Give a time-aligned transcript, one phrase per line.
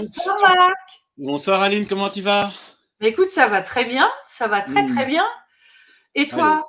[0.00, 1.02] Bonsoir Marc.
[1.18, 2.54] Bonsoir Aline, comment tu vas?
[3.02, 5.26] Écoute, ça va très bien, ça va très très bien.
[6.14, 6.66] Et toi?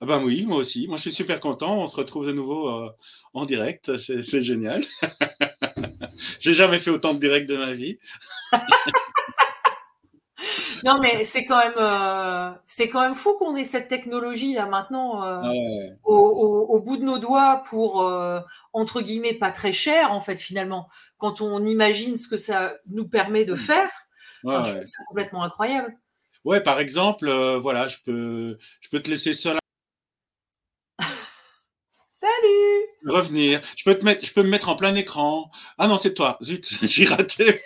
[0.00, 0.86] Ah ben oui, moi aussi.
[0.86, 1.76] Moi, je suis super content.
[1.78, 2.90] On se retrouve de nouveau euh,
[3.32, 3.98] en direct.
[3.98, 4.84] C'est génial.
[6.38, 7.98] J'ai jamais fait autant de direct de ma vie.
[10.84, 14.66] non, mais c'est quand même, euh, c'est quand même fou qu'on ait cette technologie là
[14.66, 15.52] maintenant euh, ah
[16.04, 17.96] au, bout de nos doigts pour
[18.72, 20.88] entre guillemets pas très cher en fait finalement.
[21.18, 23.90] Quand on imagine ce que ça nous permet de faire,
[24.44, 25.96] c'est complètement incroyable.
[26.44, 27.30] Ouais, par exemple,
[27.62, 29.58] voilà, je peux, je peux te laisser seul
[32.08, 33.60] Salut Revenir.
[33.76, 35.50] Je peux, te mettre, je peux me mettre en plein écran.
[35.78, 36.38] Ah non, c'est toi.
[36.42, 37.62] Zut, j'ai raté.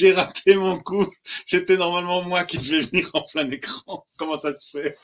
[0.00, 1.06] J'ai raté mon coup.
[1.44, 4.06] C'était normalement moi qui devais venir en plein écran.
[4.16, 4.96] Comment ça se fait?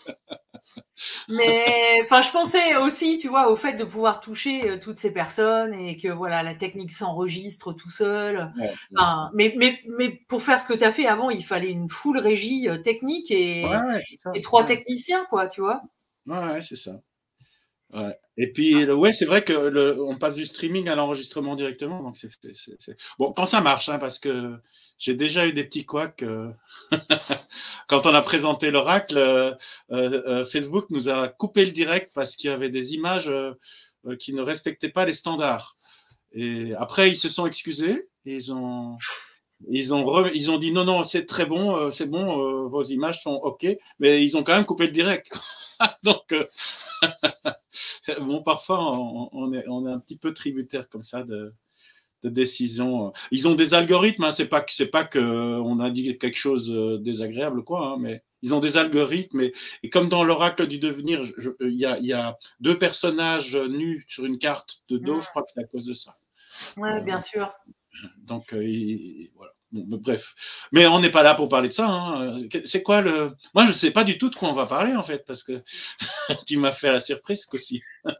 [1.28, 5.12] Mais enfin, je pensais aussi, tu vois, au fait de pouvoir toucher euh, toutes ces
[5.12, 8.52] personnes et que voilà, la technique s'enregistre tout seul.
[9.34, 12.18] mais, mais, mais pour faire ce que tu as fait avant, il fallait une full
[12.18, 13.64] régie euh, technique et,
[14.34, 15.82] et trois techniciens, quoi, tu vois.
[16.26, 16.92] Ouais, c'est ça.
[18.36, 22.02] Et puis, ouais, c'est vrai que on passe du streaming à l'enregistrement directement.
[22.02, 22.16] Donc
[23.18, 24.58] Bon, quand ça marche, hein, parce que
[24.98, 26.22] j'ai déjà eu des petits couacs.
[26.22, 26.50] Euh,
[27.88, 29.54] quand on a présenté l'oracle, euh,
[29.90, 33.30] euh, Facebook nous a coupé le direct parce qu'il y avait des images
[34.18, 35.76] qui ne respectaient pas les standards.
[36.32, 38.08] Et après, ils se sont excusés.
[38.24, 38.96] ils ont.
[39.70, 43.32] Ils ont, ils ont dit non, non, c'est très bon, c'est bon, vos images sont
[43.32, 43.66] OK,
[43.98, 45.32] mais ils ont quand même coupé le direct.
[46.02, 46.34] Donc,
[48.20, 48.78] bon, parfois,
[49.32, 51.54] on, est, on, est, un petit peu tributaire comme ça de,
[52.22, 53.12] de décisions.
[53.30, 56.68] Ils ont des algorithmes, hein, c'est pas c'est pas que on a dit quelque chose
[56.68, 60.78] de désagréable, quoi, hein, mais ils ont des algorithmes et, et comme dans l'oracle du
[60.78, 61.22] devenir,
[61.60, 65.42] il y a, y a, deux personnages nus sur une carte de dos, je crois
[65.42, 66.14] que c'est à cause de ça.
[66.76, 67.52] Ouais, bien sûr.
[68.18, 68.66] Donc, euh,
[69.34, 70.34] voilà bref.
[70.72, 71.86] Mais on n'est pas là pour parler de ça.
[71.88, 72.38] Hein.
[72.64, 73.34] C'est quoi le.
[73.54, 75.42] Moi, je ne sais pas du tout de quoi on va parler, en fait, parce
[75.42, 75.62] que
[76.46, 77.82] tu m'as fait la surprise aussi.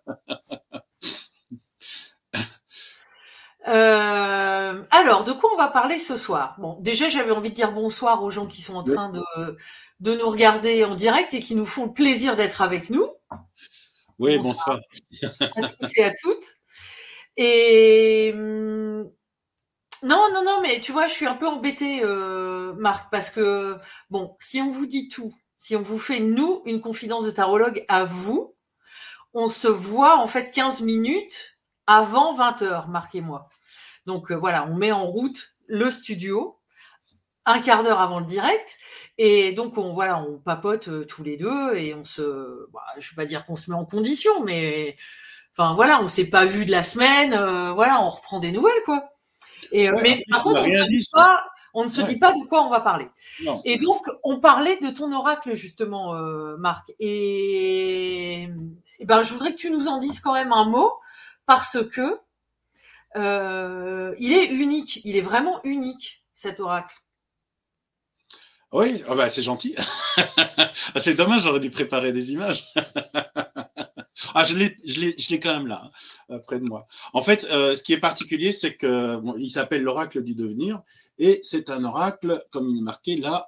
[3.68, 6.54] Euh, alors, de quoi on va parler ce soir?
[6.58, 9.56] Bon, déjà, j'avais envie de dire bonsoir aux gens qui sont en train de,
[9.98, 13.08] de nous regarder en direct et qui nous font le plaisir d'être avec nous.
[14.20, 14.78] Oui, bonsoir.
[15.10, 15.32] bonsoir.
[15.40, 16.46] à tous et à toutes.
[17.36, 19.10] Et hum,
[20.06, 23.76] non, non, non, mais tu vois, je suis un peu embêtée, euh, Marc, parce que,
[24.08, 27.84] bon, si on vous dit tout, si on vous fait, nous, une confidence de tarologue
[27.88, 28.54] à vous,
[29.34, 31.58] on se voit en fait 15 minutes
[31.88, 33.48] avant 20 heures, Marc et moi.
[34.06, 36.60] Donc euh, voilà, on met en route le studio
[37.44, 38.78] un quart d'heure avant le direct.
[39.18, 43.10] Et donc, on, voilà, on papote euh, tous les deux et on se, bah, je
[43.10, 44.96] vais pas dire qu'on se met en condition, mais
[45.56, 47.30] enfin voilà, on s'est pas vu de la semaine,
[47.74, 49.15] voilà, on reprend des nouvelles, quoi.
[49.72, 50.62] Et, euh, mais par contre,
[51.74, 53.08] on, ne se dit pas de quoi on va parler.
[53.64, 56.92] Et donc, on parlait de ton oracle, justement, euh, Marc.
[56.98, 58.48] Et,
[59.04, 60.92] ben, je voudrais que tu nous en dises quand même un mot,
[61.46, 62.18] parce que
[63.16, 65.00] euh, il est unique.
[65.04, 66.96] Il est vraiment unique, cet oracle.
[68.72, 69.76] Oui, oh bah, c'est gentil.
[70.96, 72.64] c'est dommage, j'aurais dû préparer des images.
[74.34, 75.90] Ah, je l'ai quand même là,
[76.28, 76.86] hein, près de moi.
[77.12, 80.82] En fait, euh, ce qui est particulier, c'est que il s'appelle l'oracle du devenir,
[81.18, 83.46] et c'est un oracle, comme il est marqué là,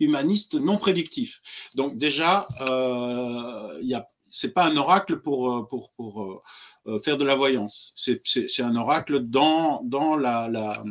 [0.00, 1.40] humaniste non prédictif.
[1.74, 4.00] Donc déjà, euh, il
[4.30, 6.42] c'est pas un oracle pour, euh, pour, pour
[6.86, 7.92] euh, faire de la voyance.
[7.96, 10.84] C'est un oracle dans, dans la, la,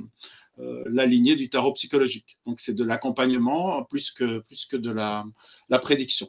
[0.57, 2.39] la lignée du tarot psychologique.
[2.47, 5.24] Donc c'est de l'accompagnement plus que, plus que de la,
[5.69, 6.27] la prédiction.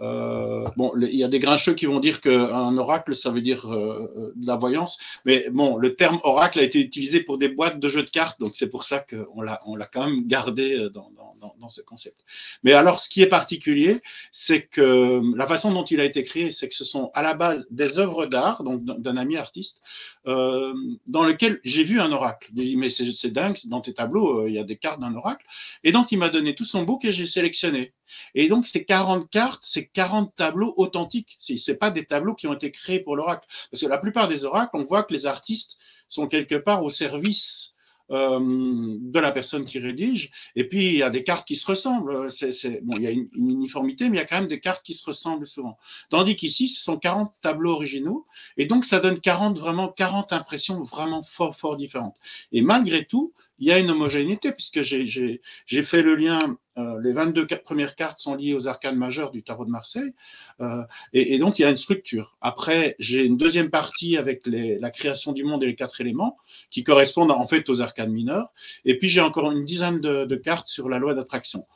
[0.00, 3.72] Euh, bon, il y a des grincheux qui vont dire qu'un oracle, ça veut dire
[3.72, 7.48] euh, euh, de la voyance, mais bon, le terme oracle a été utilisé pour des
[7.48, 10.26] boîtes de jeux de cartes, donc c'est pour ça qu'on l'a, on l'a quand même
[10.26, 12.24] gardé dans, dans, dans, ce concept.
[12.62, 14.00] Mais alors, ce qui est particulier,
[14.32, 17.34] c'est que la façon dont il a été créé, c'est que ce sont à la
[17.34, 19.80] base des œuvres d'art, donc d'un ami artiste,
[20.26, 20.74] euh,
[21.06, 22.50] dans lequel j'ai vu un oracle.
[22.56, 25.44] J'ai dit, mais c'est dingue, dans tes tableaux, il y a des cartes d'un oracle.
[25.84, 27.92] Et donc, il m'a donné tout son book et j'ai sélectionné.
[28.34, 31.36] Et donc, ces 40 cartes, c'est 40 tableaux authentiques.
[31.40, 33.46] Ce pas des tableaux qui ont été créés pour l'oracle.
[33.70, 35.76] Parce que la plupart des oracles, on voit que les artistes
[36.08, 37.74] sont quelque part au service
[38.10, 40.30] euh, de la personne qui rédige.
[40.56, 42.30] Et puis, il y a des cartes qui se ressemblent.
[42.30, 44.84] C'est, bon, il y a une, uniformité, mais il y a quand même des cartes
[44.84, 45.78] qui se ressemblent souvent.
[46.10, 48.26] Tandis qu'ici, ce sont 40 tableaux originaux.
[48.58, 52.16] Et donc, ça donne 40, vraiment 40 impressions vraiment fort, fort différentes.
[52.52, 55.40] Et malgré tout, il y a une homogénéité, puisque j'ai
[55.82, 59.64] fait le lien Euh, les 22 premières cartes sont liées aux arcanes majeures du tarot
[59.64, 60.12] de Marseille.
[60.60, 60.82] Euh,
[61.12, 62.36] et, donc, il y a une structure.
[62.40, 66.36] Après, j'ai une deuxième partie avec la création du monde et les quatre éléments
[66.70, 68.52] qui correspondent en fait aux arcanes mineures.
[68.84, 71.66] Et puis, j'ai encore une dizaine de, cartes sur la loi d'attraction.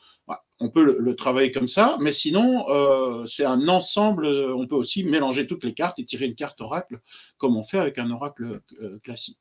[0.61, 4.27] On peut le, travailler comme ça, mais sinon, euh, c'est un ensemble.
[4.27, 7.01] On peut aussi mélanger toutes les cartes et tirer une carte oracle
[7.37, 8.61] comme on fait avec un oracle
[9.05, 9.39] classique.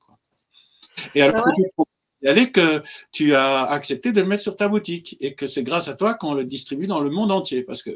[1.16, 1.84] Et alors, ah
[2.24, 5.88] est que tu as accepté de le mettre sur ta boutique et que c'est grâce
[5.88, 7.92] à toi qu'on le distribue dans le monde entier parce que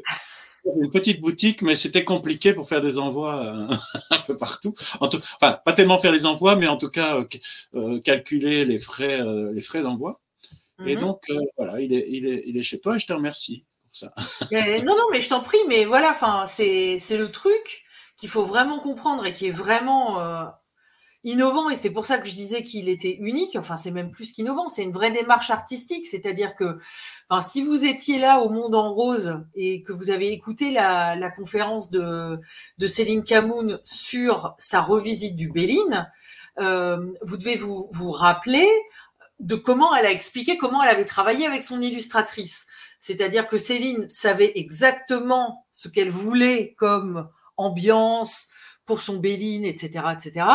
[0.64, 3.76] une petite boutique, mais c'était compliqué pour faire des envois euh,
[4.10, 4.74] un peu partout.
[5.00, 7.24] enfin, pas tellement faire les envois, mais en tout cas euh,
[7.74, 9.20] euh, calculer les frais,
[9.52, 10.20] les frais d'envoi.
[10.86, 11.02] Et mhm.
[11.02, 11.22] donc
[11.56, 14.12] voilà, il est, il, est, il est chez toi et je te remercie pour ça.
[14.50, 17.84] non, non, mais je t'en prie, mais voilà, enfin, c'est le truc
[18.16, 20.18] qu'il faut vraiment comprendre et qui est vraiment
[21.24, 23.56] innovant et c'est pour ça que je disais qu'il était unique.
[23.56, 26.06] Enfin, c'est même plus qu'innovant, c'est une vraie démarche artistique.
[26.06, 26.78] C'est-à-dire que
[27.28, 31.14] enfin, si vous étiez là au Monde en Rose et que vous avez écouté la,
[31.14, 32.40] la conférence de,
[32.78, 36.10] de Céline Camoun sur sa revisite du Béline,
[36.60, 38.68] euh, vous devez vous, vous rappeler
[39.40, 42.66] de comment elle a expliqué comment elle avait travaillé avec son illustratrice.
[43.00, 48.48] C'est-à-dire que Céline savait exactement ce qu'elle voulait comme ambiance,
[48.86, 50.46] pour son Béline, etc., etc.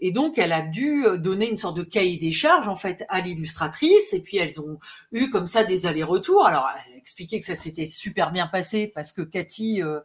[0.00, 3.04] Et donc, elle a dû euh, donner une sorte de cahier des charges, en fait,
[3.08, 4.12] à l'illustratrice.
[4.12, 4.78] Et puis, elles ont
[5.12, 6.46] eu comme ça des allers-retours.
[6.46, 10.00] Alors, elle a expliqué que ça s'était super bien passé parce que Cathy, euh,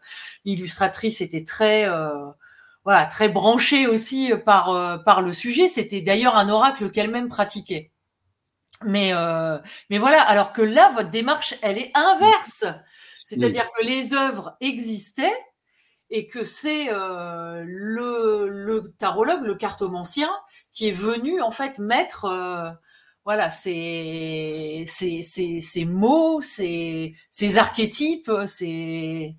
[0.45, 1.87] l'illustratrice, était très...
[1.87, 2.25] Euh,
[2.83, 5.67] voilà, très branchée aussi par par le sujet.
[5.67, 7.89] C'était d'ailleurs un oracle qu'elle-même pratiquait.
[8.85, 9.11] Mais
[9.89, 12.63] mais voilà, alors que là, votre démarche, elle est inverse.
[13.23, 15.33] C'est-à-dire que les œuvres existaient,
[16.15, 20.31] et que c'est euh, le, le, tarologue, le cartomancien,
[20.71, 22.71] qui est venu en fait mettre euh,
[23.25, 29.35] voilà ces, ces, ces, ces mots, ces, ces archétypes, ces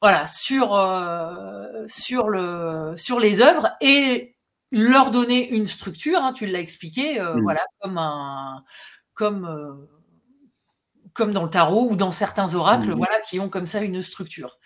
[0.00, 4.38] voilà sur euh, sur le sur les œuvres et
[4.70, 6.20] leur donner une structure.
[6.22, 8.64] Hein, tu l'as expliqué, voilà comme un
[9.12, 9.86] comme
[11.14, 12.96] comme dans le tarot ou dans certains oracles, mmh.
[12.96, 14.58] voilà, qui ont comme ça une structure.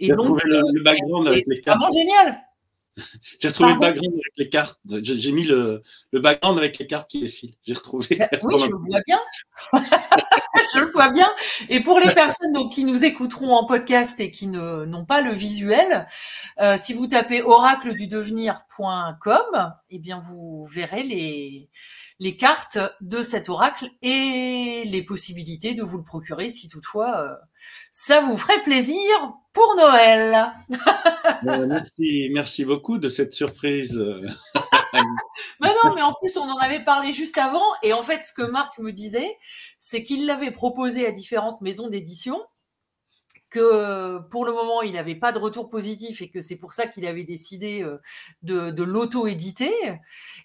[0.00, 1.78] Et donc, le, le background avec les cartes.
[1.78, 2.42] Vraiment génial.
[3.40, 4.78] J'ai retrouvé le background avec les cartes.
[5.02, 5.82] J'ai mis le,
[6.12, 7.54] le, background avec les cartes qui défilent.
[7.66, 8.16] J'ai retrouvé.
[8.16, 9.18] Bah oui, je le vois bien.
[10.74, 11.32] je le vois bien.
[11.70, 15.32] Et pour les personnes donc, qui nous écouteront en podcast et qui n'ont pas le
[15.32, 16.06] visuel,
[16.60, 21.70] euh, si vous tapez oracledudevenir.com, eh bien vous verrez les
[22.22, 27.34] les cartes de cet oracle et les possibilités de vous le procurer si toutefois euh,
[27.90, 29.04] ça vous ferait plaisir
[29.52, 30.52] pour Noël.
[31.44, 33.96] Euh, merci, merci beaucoup de cette surprise.
[35.60, 38.32] mais non, mais en plus on en avait parlé juste avant et en fait ce
[38.32, 39.36] que Marc me disait,
[39.80, 42.40] c'est qu'il l'avait proposé à différentes maisons d'édition
[43.52, 46.86] que pour le moment, il n'avait pas de retour positif et que c'est pour ça
[46.86, 48.00] qu'il avait décidé euh,
[48.42, 49.72] de, l'auto-éditer.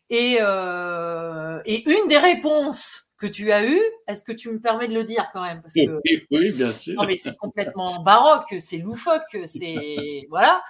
[0.10, 4.88] Et, euh, et une des réponses que tu as eues, est-ce que tu me permets
[4.88, 5.62] de le dire quand même?
[5.62, 7.02] Parce que, Oui, bien sûr.
[7.02, 10.62] Non, mais c'est complètement baroque, c'est loufoque, c'est voilà.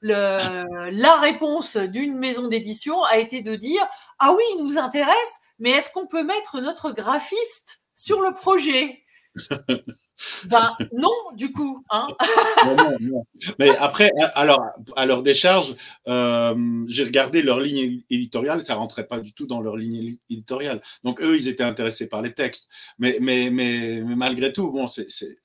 [0.00, 3.86] Le, la réponse d'une maison d'édition a été de dire
[4.18, 9.02] ah oui, il nous intéresse, mais est-ce qu'on peut mettre notre graphiste sur le projet?
[10.48, 11.84] ben non, du coup.
[11.90, 12.08] Hein
[13.58, 14.62] Mais après, alors,
[14.96, 15.74] à leur décharge,
[16.08, 20.82] euh, j'ai regardé leur ligne éditoriale, ça rentrait pas du tout dans leur ligne éditoriale.
[21.04, 22.68] Donc eux, ils étaient intéressés par les textes.
[22.98, 25.36] Mais, mais, mais, malgré tout, bon, c'est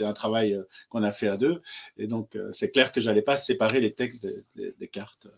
[0.00, 1.62] un travail euh, qu'on a fait à deux.
[1.96, 4.26] Et donc, euh, c'est clair que j'allais pas séparer les textes
[4.56, 5.28] des cartes.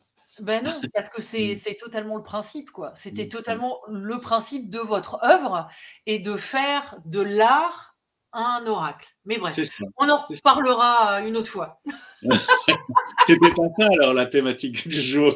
[0.41, 1.55] Ben non, parce que mmh.
[1.57, 2.93] c'est totalement le principe, quoi.
[2.95, 3.31] C'était mmh.
[3.31, 5.69] totalement le principe de votre œuvre
[6.07, 7.97] et de faire de l'art
[8.33, 9.09] un oracle.
[9.25, 9.59] Mais bref,
[9.97, 11.81] on en reparlera une autre fois.
[13.27, 15.35] C'était pas ça alors la thématique du jour.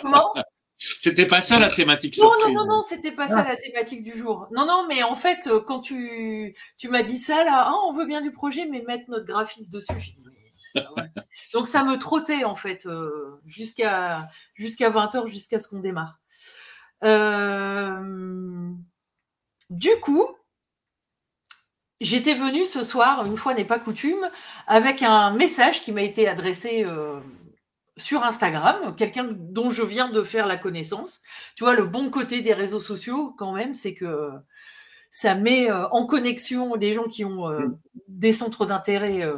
[0.00, 0.32] Comment?
[0.98, 3.48] C'était pas ça la thématique Non, non, non, non, c'était pas ça ah.
[3.48, 4.48] la thématique du jour.
[4.50, 8.06] Non, non, mais en fait, quand tu, tu m'as dit ça, là, ah, on veut
[8.06, 10.14] bien du projet, mais mettre notre graphiste dessus,
[11.52, 16.20] Donc ça me trottait en fait euh, jusqu'à jusqu'à 20h, jusqu'à ce qu'on démarre.
[17.04, 18.70] Euh,
[19.70, 20.26] du coup,
[22.00, 24.28] j'étais venue ce soir, une fois n'est pas coutume,
[24.66, 27.20] avec un message qui m'a été adressé euh,
[27.96, 31.22] sur Instagram, quelqu'un dont je viens de faire la connaissance.
[31.56, 34.30] Tu vois, le bon côté des réseaux sociaux, quand même, c'est que
[35.10, 37.78] ça met en connexion des gens qui ont mm.
[38.08, 39.28] des centres d'intérêt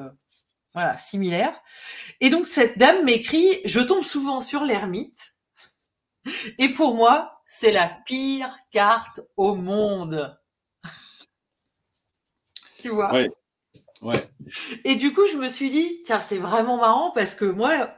[0.75, 1.61] voilà, similaire.
[2.21, 5.35] Et donc cette dame m'écrit, je tombe souvent sur l'ermite.
[6.59, 10.39] Et pour moi, c'est la pire carte au monde.
[12.83, 13.13] tu vois?
[13.13, 13.31] Ouais.
[14.03, 14.29] Ouais.
[14.85, 17.95] Et du coup, je me suis dit, tiens, c'est vraiment marrant parce que moi,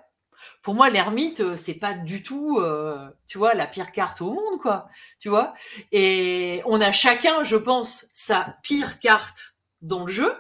[0.63, 4.33] pour moi, l'ermite, euh, c'est pas du tout, euh, tu vois, la pire carte au
[4.33, 4.89] monde, quoi.
[5.19, 5.55] Tu vois.
[5.93, 10.35] Et on a chacun, je pense, sa pire carte dans le jeu.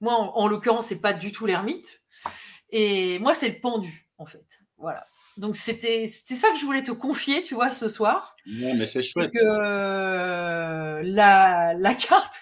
[0.00, 2.02] Moi, en, en l'occurrence, c'est pas du tout l'ermite.
[2.70, 4.60] Et moi, c'est le pendu, en fait.
[4.78, 5.04] Voilà.
[5.36, 8.36] Donc c'était c'était ça que je voulais te confier, tu vois, ce soir.
[8.46, 9.32] Non, mais c'est chouette.
[9.32, 12.40] Que euh, la la carte.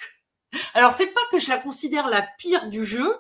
[0.74, 3.18] Alors c'est pas que je la considère la pire du jeu,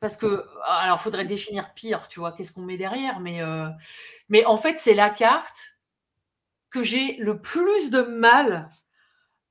[0.00, 3.68] parce que alors faudrait définir pire, tu vois, qu'est-ce qu'on met derrière, mais euh,
[4.28, 5.78] mais en fait c'est la carte
[6.68, 8.68] que j'ai le plus de mal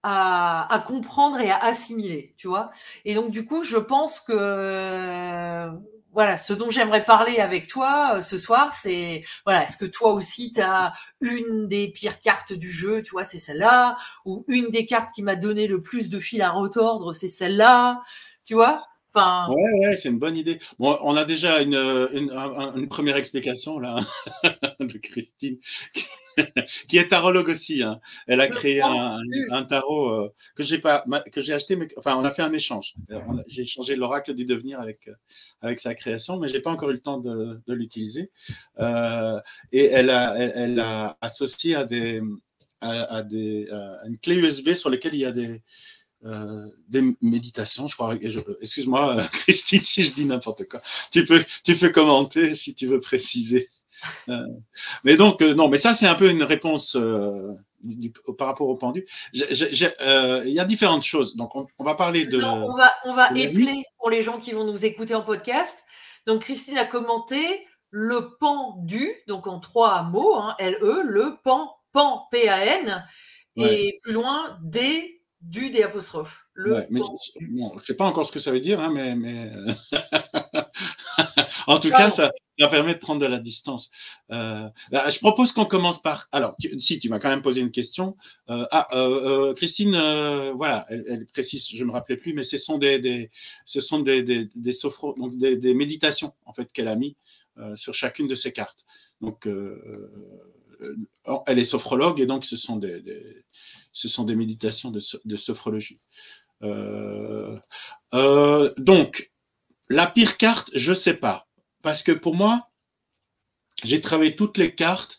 [0.07, 2.71] à, comprendre et à assimiler, tu vois.
[3.05, 5.69] Et donc du coup je pense que
[6.13, 10.13] voilà, ce dont j'aimerais parler avec toi euh, ce soir, c'est voilà, est-ce que toi
[10.13, 14.69] aussi tu as une des pires cartes du jeu, tu vois, c'est celle-là, ou une
[14.69, 18.01] des cartes qui m'a donné le plus de fil à retordre, c'est celle-là,
[18.45, 18.85] tu vois
[19.15, 19.51] Enfin...
[19.53, 20.59] Ouais, ouais, c'est une bonne idée.
[20.77, 21.75] Bon, on a déjà une,
[22.13, 22.31] une,
[22.75, 24.05] une première explication là
[24.79, 25.57] de Christine
[26.87, 27.81] qui est tarologue aussi.
[27.81, 27.99] Hein.
[28.27, 29.17] Elle a créé un,
[29.51, 32.53] un tarot euh, que j'ai pas que j'ai acheté, mais enfin on a fait un
[32.53, 32.95] échange.
[33.47, 35.09] J'ai échangé l'oracle du devenir avec
[35.61, 38.31] avec sa création, mais j'ai pas encore eu le temps de, de l'utiliser.
[38.79, 39.39] Euh,
[39.71, 42.21] et elle a elle, elle, a associé à des
[42.81, 45.61] à, à des à une clé USB sur laquelle il y a des
[46.25, 48.15] euh, des méditations, je crois.
[48.61, 50.81] Excuse-moi, Christine, si je dis n'importe quoi.
[51.11, 53.69] Tu peux, tu peux commenter si tu veux préciser.
[54.29, 54.45] Euh,
[55.03, 58.67] mais donc, euh, non, mais ça, c'est un peu une réponse euh, du, par rapport
[58.67, 59.05] au pendu.
[59.35, 61.35] Euh, il y a différentes choses.
[61.35, 62.39] Donc, on, on va parler de.
[62.39, 65.83] Non, on va, on va épeler pour les gens qui vont nous écouter en podcast.
[66.25, 72.27] Donc, Christine a commenté le pendu, donc en trois mots, hein, L-E, le pan, pan,
[72.31, 73.05] P-A-N,
[73.55, 73.73] ouais.
[73.73, 75.14] et plus loin, D,
[75.49, 76.45] du des apostrophes.
[76.53, 77.01] Le ouais, mais
[77.39, 79.51] je ne sais pas encore ce que ça veut dire, hein, mais, mais...
[81.67, 82.05] en tout Pardon.
[82.05, 83.91] cas, ça, ça, permet de prendre de la distance.
[84.31, 86.27] Euh, je propose qu'on commence par.
[86.31, 88.15] Alors, tu, si tu m'as quand même posé une question.
[88.49, 92.57] Euh, ah, euh, Christine, euh, voilà, elle, elle, précise, je me rappelais plus, mais ce
[92.57, 93.29] sont des, des
[93.65, 97.17] ce sont des, des, des, sophro, donc des, des méditations en fait qu'elle a mis
[97.57, 98.85] euh, sur chacune de ses cartes.
[99.21, 99.47] Donc,
[101.47, 103.01] elle est sophrologue et donc ce sont des,
[103.95, 105.99] ce sont des méditations de, sophrologie.
[106.63, 107.57] Euh,
[108.13, 109.31] euh, donc,
[109.89, 111.47] la pire carte, je ne sais pas.
[111.81, 112.69] Parce que pour moi,
[113.83, 115.17] j'ai travaillé toutes les cartes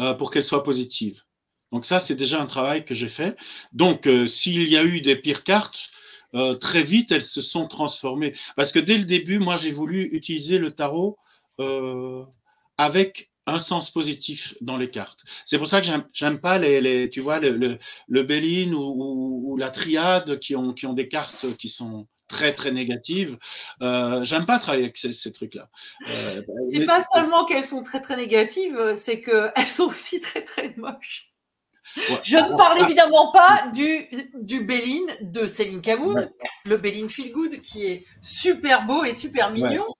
[0.00, 1.22] euh, pour qu'elles soient positives.
[1.72, 3.36] Donc ça, c'est déjà un travail que j'ai fait.
[3.72, 5.90] Donc, s'il y a eu des pires cartes,
[6.60, 8.34] très vite, elles se sont transformées.
[8.56, 11.18] Parce que dès le début, moi, j'ai voulu utiliser le tarot
[12.78, 15.20] avec un sens positif dans les cartes.
[15.44, 18.80] C'est pour ça que j'aime pas les, les, tu vois, le, le, le Béline ou,
[18.80, 23.38] ou, ou, la triade qui ont, qui ont des cartes qui sont très très négatives.
[23.82, 25.70] Euh, j'aime pas travailler avec ces, ces trucs-là.
[26.08, 26.86] Euh, c'est mais...
[26.86, 31.32] pas seulement qu'elles sont très très négatives, c'est qu'elles sont aussi très très moches.
[31.96, 32.20] Ouais.
[32.22, 36.28] Je ne parle évidemment pas du, du Béline de Céline Camoun, ouais.
[36.66, 39.86] le Béline Feel Good, qui est super beau et super mignon.
[39.86, 39.94] Ouais.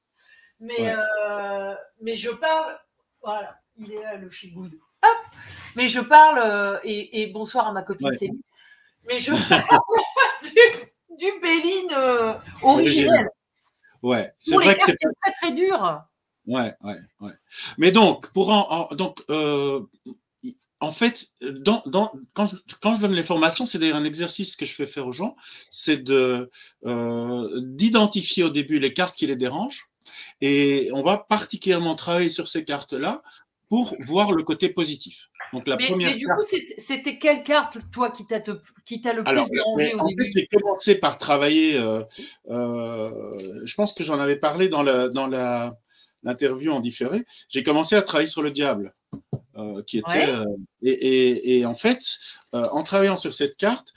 [0.60, 2.76] Mais, euh, mais je parle
[3.22, 4.74] voilà, il est là, le feel good.
[5.02, 5.18] Hop
[5.76, 8.16] Mais je parle, euh, et, et, bonsoir à ma copine ouais.
[8.16, 8.42] Céline,
[9.06, 9.80] mais je parle
[10.42, 13.28] du, du Béline euh, originel.
[14.02, 16.02] Ouais, c'est vrai que c'est très très dur.
[16.46, 17.32] Ouais, ouais, ouais.
[17.76, 19.82] Mais donc, pour en, en donc, euh,
[20.80, 24.56] en fait, dans, dans, quand, je, quand, je, donne les formations, c'est d'ailleurs un exercice
[24.56, 25.36] que je fais faire aux gens,
[25.70, 26.50] c'est de
[26.86, 29.88] euh, d'identifier au début les cartes qui les dérangent
[30.40, 33.22] et on va particulièrement travailler sur ces cartes-là
[33.68, 35.28] pour voir le côté positif.
[35.52, 36.40] Donc la mais, première mais du carte...
[36.40, 40.30] coup, c'était quelle carte, toi, qui t'a le plus Alors, dérangé au en début fait,
[40.34, 42.02] J'ai commencé par travailler, euh,
[42.50, 44.82] euh, je pense que j'en avais parlé dans
[46.22, 48.94] l'interview en différé, j'ai commencé à travailler sur le diable.
[49.56, 50.44] Euh, qui était ouais.
[50.82, 51.98] et, et, et, en fait
[52.52, 53.92] en travaillant sur cette carte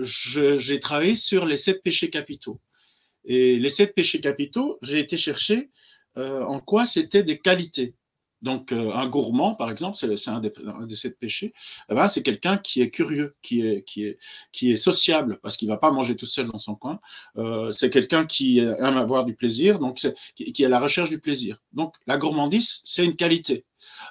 [0.00, 2.58] j'ai travaillé sur les sept péchés capitaux
[3.26, 5.70] et les sept péchés capitaux, j'ai été chercher
[6.16, 7.94] euh, en quoi c'était des qualités.
[8.46, 11.52] Donc, euh, un gourmand, par exemple, c'est un, des sept péchés.
[11.90, 14.18] Eh ben, c'est quelqu'un qui est curieux, qui est, qui est,
[14.52, 17.00] qui est sociable, parce qu'il va pas manger tout seul dans son coin.
[17.38, 19.96] Euh, c'est quelqu'un qui aime avoir du plaisir, donc
[20.36, 21.60] qui, est à la recherche du plaisir.
[21.72, 23.64] Donc, la gourmandise, c'est une qualité.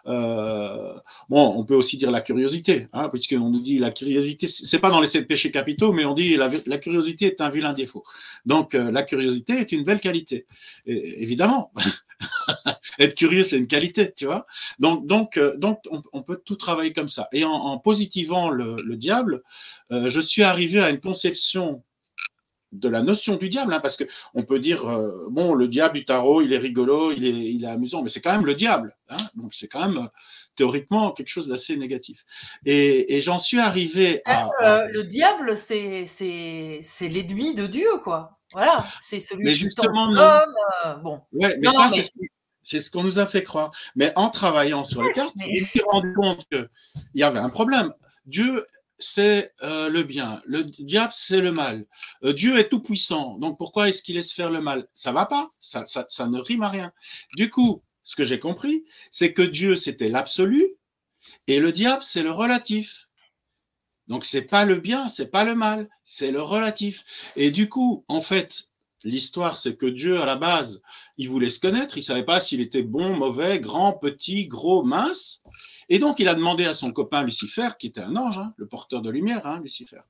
[0.05, 0.93] Euh,
[1.29, 4.89] bon, on peut aussi dire la curiosité, hein, puisqu'on nous dit la curiosité, c'est pas
[4.89, 8.03] dans les sept péchés capitaux, mais on dit la, la curiosité est un vilain défaut.
[8.45, 10.45] Donc, la curiosité est une belle qualité.
[10.85, 11.71] Évidemment.
[12.99, 14.45] Être curieux, c'est une qualité, tu vois.
[14.79, 17.27] Donc, donc, euh, donc on, peut tout travailler comme ça.
[17.31, 19.43] Et en, positivant le, diable,
[19.91, 21.83] euh, je suis arrivé à une conception
[22.71, 24.03] de la notion du diable, hein, parce que
[24.33, 27.63] on peut dire euh, bon, le diable du tarot, il est rigolo, il est, il
[27.63, 28.95] est amusant, mais c'est quand même le diable.
[29.09, 30.09] Hein, donc c'est quand même
[30.55, 32.25] théoriquement quelque chose d'assez négatif.
[32.65, 38.34] Et, j'en suis arrivé à, le diable, c'est c'est l'ennemi de Dieu, quoi.
[38.55, 40.55] Voilà, c'est celui qui justement, l'homme.
[40.85, 41.21] Euh, bon.
[41.33, 41.89] Ouais, mais ça,
[42.63, 43.73] c'est ce qu'on nous a fait croire.
[43.97, 46.69] Mais en travaillant sur les cartes, on s'est rendu compte qu'il
[47.15, 47.93] y avait un problème.
[48.25, 48.65] Dieu,
[48.97, 50.41] c'est euh, le bien.
[50.45, 51.85] Le diable, c'est le mal.
[52.23, 53.37] Euh, Dieu est tout puissant.
[53.39, 54.87] Donc pourquoi est-ce qu'il laisse faire le mal?
[54.93, 55.51] Ça va pas.
[55.59, 56.93] Ça, ça, ça ne rime à rien.
[57.35, 60.65] Du coup, ce que j'ai compris, c'est que Dieu, c'était l'absolu
[61.47, 63.04] et le diable, c'est le relatif.
[64.07, 67.03] Donc c'est pas le bien, c'est pas le mal, c'est le relatif.
[67.35, 68.69] Et du coup, en fait,
[69.03, 70.81] l'histoire c'est que Dieu à la base,
[71.17, 75.41] il voulait se connaître, il savait pas s'il était bon, mauvais, grand, petit, gros, mince.
[75.89, 78.67] Et donc il a demandé à son copain Lucifer, qui était un ange, hein, le
[78.67, 80.01] porteur de lumière, hein, Lucifer,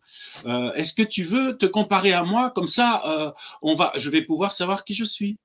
[0.45, 2.49] euh, est-ce que tu veux te comparer à moi?
[2.51, 5.37] Comme ça, euh, on va, je vais pouvoir savoir qui je suis.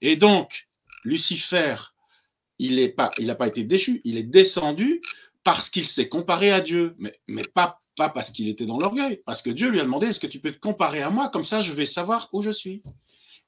[0.00, 0.68] Et donc
[1.04, 1.76] Lucifer,
[2.58, 5.02] il n'a pas, pas été déchu, il est descendu
[5.44, 9.50] parce qu'il s'est comparé à Dieu, mais, pas, parce qu'il était dans l'orgueil, parce que
[9.50, 11.72] Dieu lui a demandé, est-ce que tu peux te comparer à moi, comme ça je
[11.72, 12.82] vais savoir où je suis.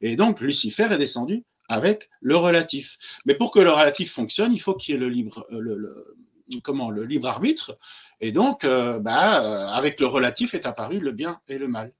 [0.00, 2.98] Et donc Lucifer est descendu avec le relatif.
[3.24, 7.04] Mais pour que le relatif fonctionne, il faut qu'il y ait le libre, euh, le
[7.04, 7.76] libre arbitre.
[8.20, 11.92] Et donc, euh, bah, euh, avec le relatif est apparu le bien et le mal.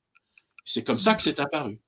[0.64, 1.80] C'est comme ça que c'est apparu.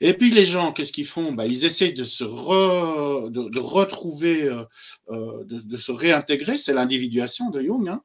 [0.00, 1.32] Et puis les gens, qu'est-ce qu'ils font?
[1.32, 4.64] Bah, Ils essayent de se retrouver, euh,
[5.10, 6.58] euh, de, se réintégrer.
[6.58, 7.88] C'est l'individuation de Jung.
[7.88, 8.02] Hein.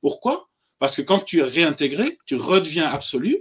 [0.00, 0.48] Pourquoi?
[0.78, 3.38] Parce que quand tu es réintégré, tu redeviens absolu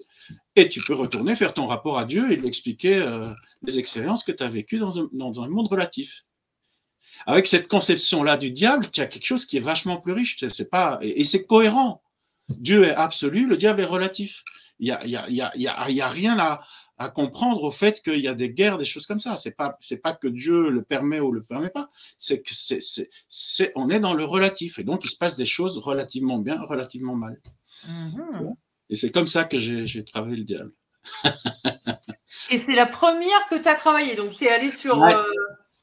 [0.55, 3.31] et tu peux retourner faire ton rapport à Dieu et lui expliquer euh,
[3.63, 6.25] les expériences que tu as vécues dans un, monde relatif.
[7.25, 10.37] Avec cette conception-là du diable, tu as quelque chose qui est vachement plus riche.
[10.51, 12.01] C'est pas, et, c'est cohérent.
[12.49, 14.43] Dieu est absolu, le diable est relatif.
[14.79, 16.61] Il n'y a, y a, a rien à,
[16.99, 19.37] à comprendre au fait qu'il y a des guerres, des choses comme ça.
[19.37, 21.89] C'est pas, c'est pas que Dieu le permet ou le permet pas.
[22.17, 22.81] C'est que c'est,
[23.29, 26.61] c'est, on est dans le relatif et donc il se passe des choses relativement bien,
[26.61, 27.39] relativement mal.
[27.87, 28.53] Mm-hmm.
[28.89, 30.73] Et c'est comme ça que j'ai, travaillé le diable.
[32.51, 34.17] et c'est la première que tu as travaillé.
[34.17, 35.01] Donc tu es allé sur.
[35.01, 35.23] Euh,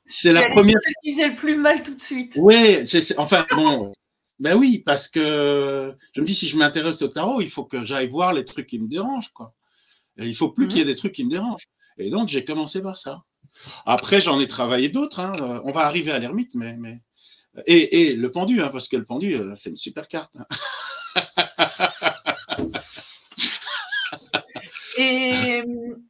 [0.05, 0.79] c'est la première.
[0.79, 2.37] Celle qui faisait le plus mal tout de suite.
[2.37, 3.91] Oui, c'est, enfin bon.
[4.39, 7.87] Ben oui, parce que je me dis si je m'intéresse au tarot, il faut que
[7.87, 9.55] j'aille voir les trucs qui me dérangent, quoi.
[10.19, 10.89] Il faut plus qu'il y ait mmh.
[10.89, 11.69] des trucs qui me dérangent.
[11.99, 13.23] Et donc, j'ai commencé par ça.
[13.85, 15.21] Après, j'en ai travaillé d'autres.
[15.21, 15.63] Hein.
[15.65, 17.01] On va arriver à l'ermite, mais, mais...
[17.67, 20.31] Et, le pendu, hein, parce que le pendu, euh, c'est une super carte.
[20.37, 20.47] Hein.
[24.99, 25.63] et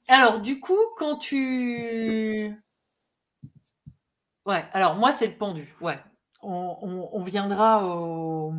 [0.09, 2.53] alors, du coup, quand tu.
[4.45, 5.75] Ouais, alors moi, c'est le pendu.
[5.81, 5.99] Ouais.
[6.43, 8.53] On, viendra au.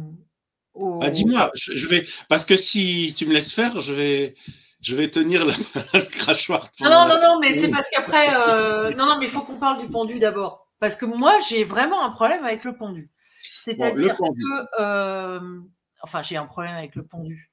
[1.01, 2.05] Ah, dis-moi, je, vais.
[2.29, 4.35] Parce que si tu me laisses faire, je vais
[4.81, 6.71] je vais tenir le crachoir.
[6.79, 9.57] Non, non, non, non, mais c'est parce qu'après, euh, non, non, mais il faut qu'on
[9.57, 10.67] parle du pendu d'abord.
[10.79, 13.09] Parce que moi, j'ai vraiment un problème avec le pendu.
[13.57, 15.59] C'est-à-dire que, euh,
[16.01, 17.51] enfin, j'ai un problème avec le pendu.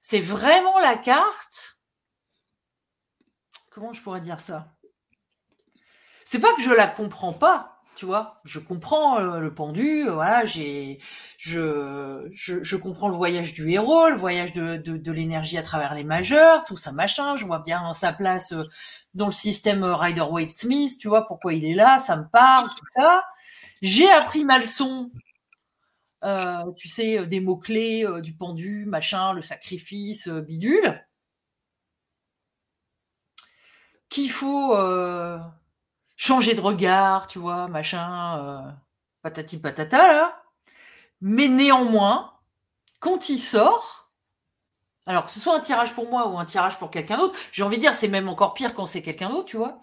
[0.00, 1.78] C'est vraiment la carte.
[3.70, 4.72] Comment je pourrais dire ça?
[6.24, 8.40] C'est pas que je la comprends pas, tu vois.
[8.44, 11.00] Je comprends euh, le pendu, euh, voilà, j'ai,
[11.38, 16.04] je, je, comprends le voyage du héros, le voyage de, de, l'énergie à travers les
[16.04, 17.36] majeurs, tout ça machin.
[17.36, 18.64] Je vois bien sa place euh,
[19.14, 23.24] dans le système Rider-Waite-Smith, tu vois, pourquoi il est là, ça me parle, tout ça.
[23.82, 25.10] J'ai appris ma leçon,
[26.76, 31.02] tu sais, des mots-clés du pendu, machin, le sacrifice, bidule.
[34.08, 34.74] Qu'il faut
[36.16, 38.72] changer de regard, tu vois, machin, euh,
[39.22, 40.42] patati patata, là.
[41.20, 42.32] Mais néanmoins,
[43.00, 44.10] quand il sort,
[45.06, 47.62] alors que ce soit un tirage pour moi ou un tirage pour quelqu'un d'autre, j'ai
[47.62, 49.82] envie de dire, c'est même encore pire quand c'est quelqu'un d'autre, tu vois.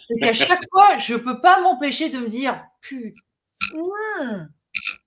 [0.00, 3.14] C'est qu'à chaque fois, je peux pas m'empêcher de me dire, putain,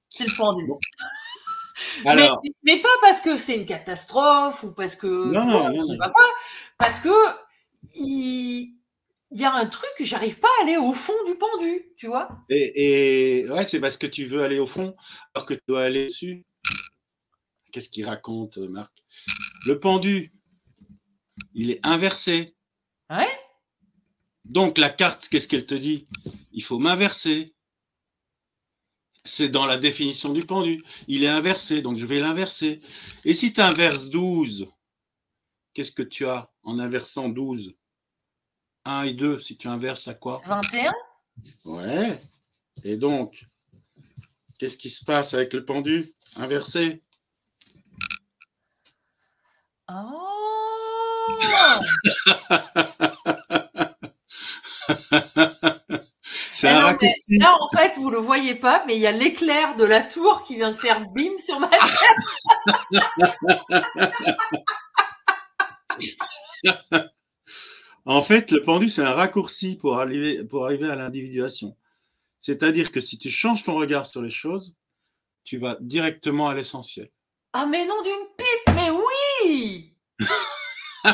[0.09, 0.67] c'est le pendu.
[2.63, 6.25] Mais, pas parce que c'est une catastrophe ou parce que non, non, pas quoi,
[6.77, 7.09] parce que
[7.95, 8.75] il,
[9.33, 12.29] il y a un truc, j'arrive pas à aller au fond du pendu, tu vois.
[12.49, 14.95] Et, ouais, c'est parce que tu veux aller au fond,
[15.33, 16.45] alors que tu dois aller dessus.
[17.71, 18.93] Qu'est-ce qu'il raconte, Marc?
[19.65, 20.31] Le pendu,
[21.55, 22.55] il est inversé.
[23.09, 23.27] Ouais?
[24.45, 26.07] Donc la carte, qu'est-ce qu'elle te dit?
[26.51, 27.55] Il faut m'inverser.
[29.25, 30.83] C'est dans la définition du pendu.
[31.07, 32.81] Il est inversé, donc je vais l'inverser.
[33.25, 34.67] Et si tu inverses 12,
[35.73, 37.73] qu'est-ce que tu as en inversant 12
[38.85, 40.91] 1 et 2, si tu inverses à quoi 21
[41.65, 42.21] Ouais.
[42.83, 43.45] Et donc,
[44.59, 47.01] qu'est-ce qui se passe avec le pendu inversé?
[49.89, 50.29] Oh
[56.51, 59.11] C'est un non, mais là, en fait, vous le voyez pas, mais il y a
[59.11, 61.81] l'éclair de la tour qui vient de faire bim sur ma tête.
[68.05, 71.77] En fait, le pendu, c'est un raccourci pour arriver, pour arriver à l'individuation.
[72.39, 74.75] C'est-à-dire que si tu changes ton regard sur les choses,
[75.45, 77.09] tu vas directement à l'essentiel.
[77.53, 79.95] Ah, mais non, d'une pipe, mais oui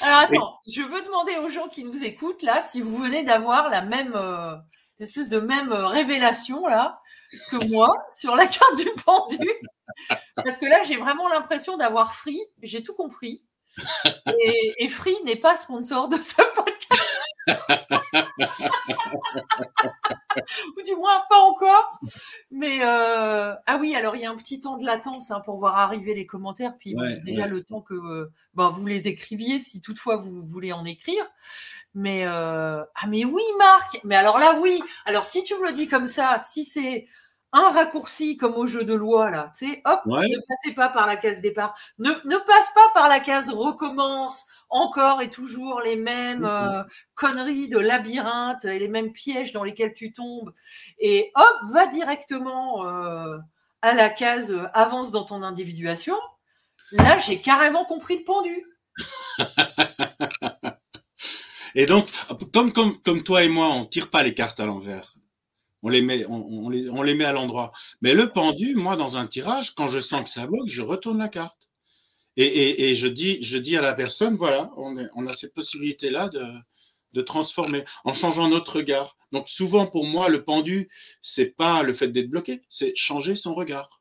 [0.00, 3.68] Alors attends, je veux demander aux gens qui nous écoutent là si vous venez d'avoir
[3.68, 4.54] la même euh,
[5.00, 7.00] espèce de même euh, révélation là
[7.50, 9.50] que moi sur la carte du pendu,
[10.36, 13.44] parce que là j'ai vraiment l'impression d'avoir Free, j'ai tout compris.
[14.44, 17.18] Et, et Free n'est pas sponsor de ce podcast.
[20.76, 22.00] Ou du moins pas encore.
[22.50, 25.56] Mais euh, ah oui, alors il y a un petit temps de latence hein, pour
[25.56, 27.48] voir arriver les commentaires, puis bon, déjà ouais.
[27.48, 31.24] le temps que euh, ben, vous les écriviez, si toutefois vous voulez en écrire.
[31.94, 34.80] Mais euh, ah mais oui Marc, mais alors là oui.
[35.06, 37.06] Alors si tu me le dis comme ça, si c'est
[37.52, 40.28] un raccourci comme au jeu de loi là, tu sais, hop, Ouais.
[40.28, 44.46] ne passez pas par la case départ, ne ne passe pas par la case recommence
[44.70, 46.82] encore et toujours les mêmes euh,
[47.14, 50.52] conneries de labyrinthe et les mêmes pièges dans lesquels tu tombes
[50.98, 53.38] et hop va directement euh,
[53.80, 56.16] à la case euh, avance dans ton individuation.
[56.92, 58.64] Là j'ai carrément compris le pendu.
[61.74, 62.08] Et donc,
[62.52, 65.14] comme, comme, comme toi et moi, on tire pas les cartes à l'envers.
[65.82, 67.72] On les met, on, on les, on les met à l'endroit.
[68.00, 71.18] Mais le pendu, moi, dans un tirage, quand je sens que ça bloque, je retourne
[71.18, 71.68] la carte.
[72.36, 75.34] Et, et, et je, dis, je dis à la personne, voilà, on, est, on a
[75.34, 76.44] cette possibilité-là de,
[77.12, 79.16] de transformer en changeant notre regard.
[79.32, 80.88] Donc souvent, pour moi, le pendu,
[81.20, 84.00] c'est pas le fait d'être bloqué, c'est changer son regard.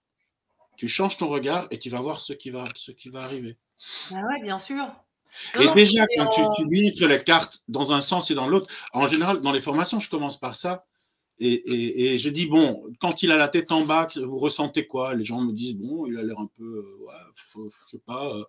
[0.78, 3.58] Tu changes ton regard et tu vas voir ce qui va, ce qui va arriver.
[4.12, 4.86] Ah ouais, bien sûr.
[5.56, 8.74] Non, Et déjà, quand tu, tu montres les cartes dans un sens et dans l'autre,
[8.94, 10.86] en général, dans les formations, je commence par ça.
[11.40, 14.88] Et, et, et je dis, bon, quand il a la tête en bas, vous ressentez
[14.88, 15.14] quoi?
[15.14, 17.14] Les gens me disent, bon, il a l'air un peu, euh, ouais,
[17.54, 18.44] faut- je sais pas, euh,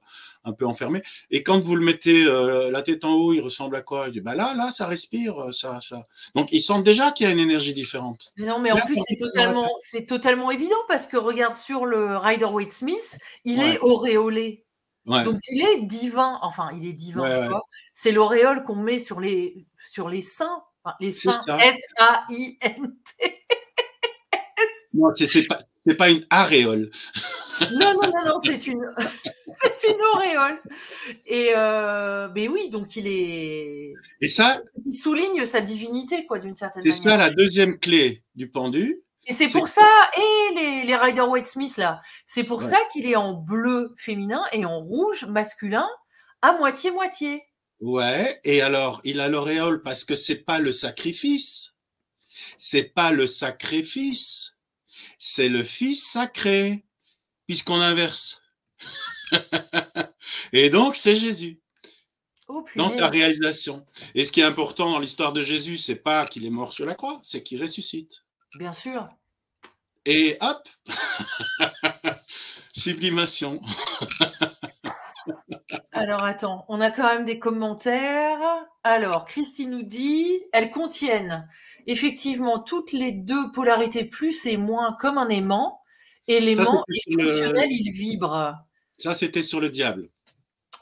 [0.45, 1.03] un peu enfermé.
[1.31, 4.07] Et quand vous le mettez euh, la tête en haut, il ressemble à quoi?
[4.07, 6.05] Je dis, bah là, là, ça respire, euh, ça, ça.
[6.35, 8.33] Donc, ils sentent déjà qu'il y a une énergie différente.
[8.39, 12.17] Mais non, mais en plus, c'est totalement, c'est totalement évident parce que regarde sur le
[12.17, 13.75] Rider Waite Smith, il Ouais.
[13.75, 14.65] est auréolé.
[15.05, 15.25] Ouais.
[15.25, 17.55] Donc il est divin, enfin il est divin, Ouais, ouais.
[17.95, 21.59] C'est l'auréole qu'on met sur les sur les seins, enfin, les C'est seins ça.
[21.65, 23.45] S A I N T.
[24.95, 26.91] Non, c'est- c'est pas, c'est pas une aréole.
[27.73, 28.83] Non non non non, c'est une
[29.53, 30.63] c'est une auréole.
[31.27, 36.57] Et euh, mais oui, donc il est Et ça, il souligne sa divinité quoi d'une
[36.57, 37.21] certaine c'est manière.
[37.21, 39.03] ça la deuxième clé du pendu.
[39.27, 39.87] Et c'est C'est pour ça,
[40.17, 42.65] et les, les Rider Waite Smith là, c'est pour Ouais.
[42.65, 45.87] ça qu'il est en bleu féminin et en rouge masculin
[46.41, 47.43] à moitié-moitié.
[47.81, 51.75] Ouais, et alors, il a l'auréole parce que c'est pas le sacrifice.
[52.57, 54.57] C'est pas le sacrifice.
[55.19, 56.85] C'est le fils sacré,
[57.47, 58.43] puisqu'on inverse.
[60.53, 61.61] et donc, c'est Jésus,
[62.49, 63.85] Oh dans sa réalisation.
[64.15, 66.87] Et ce qui est important dans l'histoire de Jésus, c'est pas qu'il est mort sur
[66.87, 68.25] la croix, c'est qu'il ressuscite.
[68.55, 69.07] Bien sûr.
[70.07, 70.67] Et hop
[72.73, 73.61] Sublimation.
[75.99, 78.39] Alors attends, on a quand même des commentaires.
[78.85, 81.49] Alors, Christine nous dit, elles contiennent
[81.87, 85.81] effectivement toutes les deux polarités plus et moins comme un aimant.
[86.27, 88.55] Et l'aimant est le- fonctionnel, il vibre.
[88.97, 90.09] Ça, c'était sur le diable.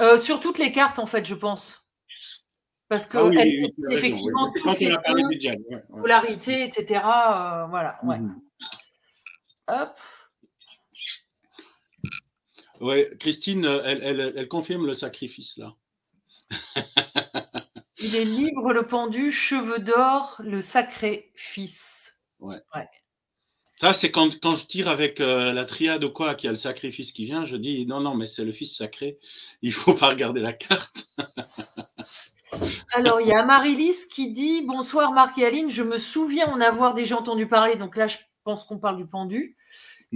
[0.01, 1.87] Euh, sur toutes les cartes, en fait, je pense.
[2.89, 5.29] Parce que Ah oui, elles oui, oui, tu contiennent as raison, effectivement toutes les deux
[5.29, 5.63] du diable.
[5.71, 6.01] ouais, ouais.
[6.01, 7.01] polarités, etc.
[7.05, 8.19] Euh, voilà, ouais.
[8.19, 8.41] Mhm.
[9.69, 9.91] Hop.
[12.81, 15.75] Ouais, Christine, euh, elle, elle, elle confirme le sacrifice là.
[17.99, 22.21] Il est libre, le pendu, cheveux d'or, le sacré fils.
[23.81, 26.53] Ça, c'est quand, quand je tire avec euh, la triade ou quoi, qu'il y a
[26.53, 29.19] le sacrifice qui vient, je dis non, non, mais c'est le fils sacré.
[29.62, 31.11] Il faut pas regarder la carte.
[32.95, 36.61] Alors, il y a Marilys qui dit Bonsoir Marc et Aline, je me souviens en
[36.61, 37.77] avoir déjà entendu parler.
[37.77, 39.57] Donc là, je pense qu'on parle du pendu.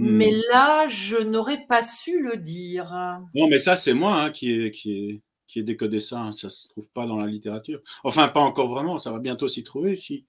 [0.01, 0.17] Hmm.
[0.17, 2.91] Mais là, je n'aurais pas su le dire.
[3.35, 6.19] Non, mais ça, c'est moi hein, qui ai qui qui décodé ça.
[6.21, 6.31] hein.
[6.31, 7.81] Ça se trouve pas dans la littérature.
[8.03, 8.97] Enfin, pas encore vraiment.
[8.97, 10.25] Ça va bientôt s'y trouver si,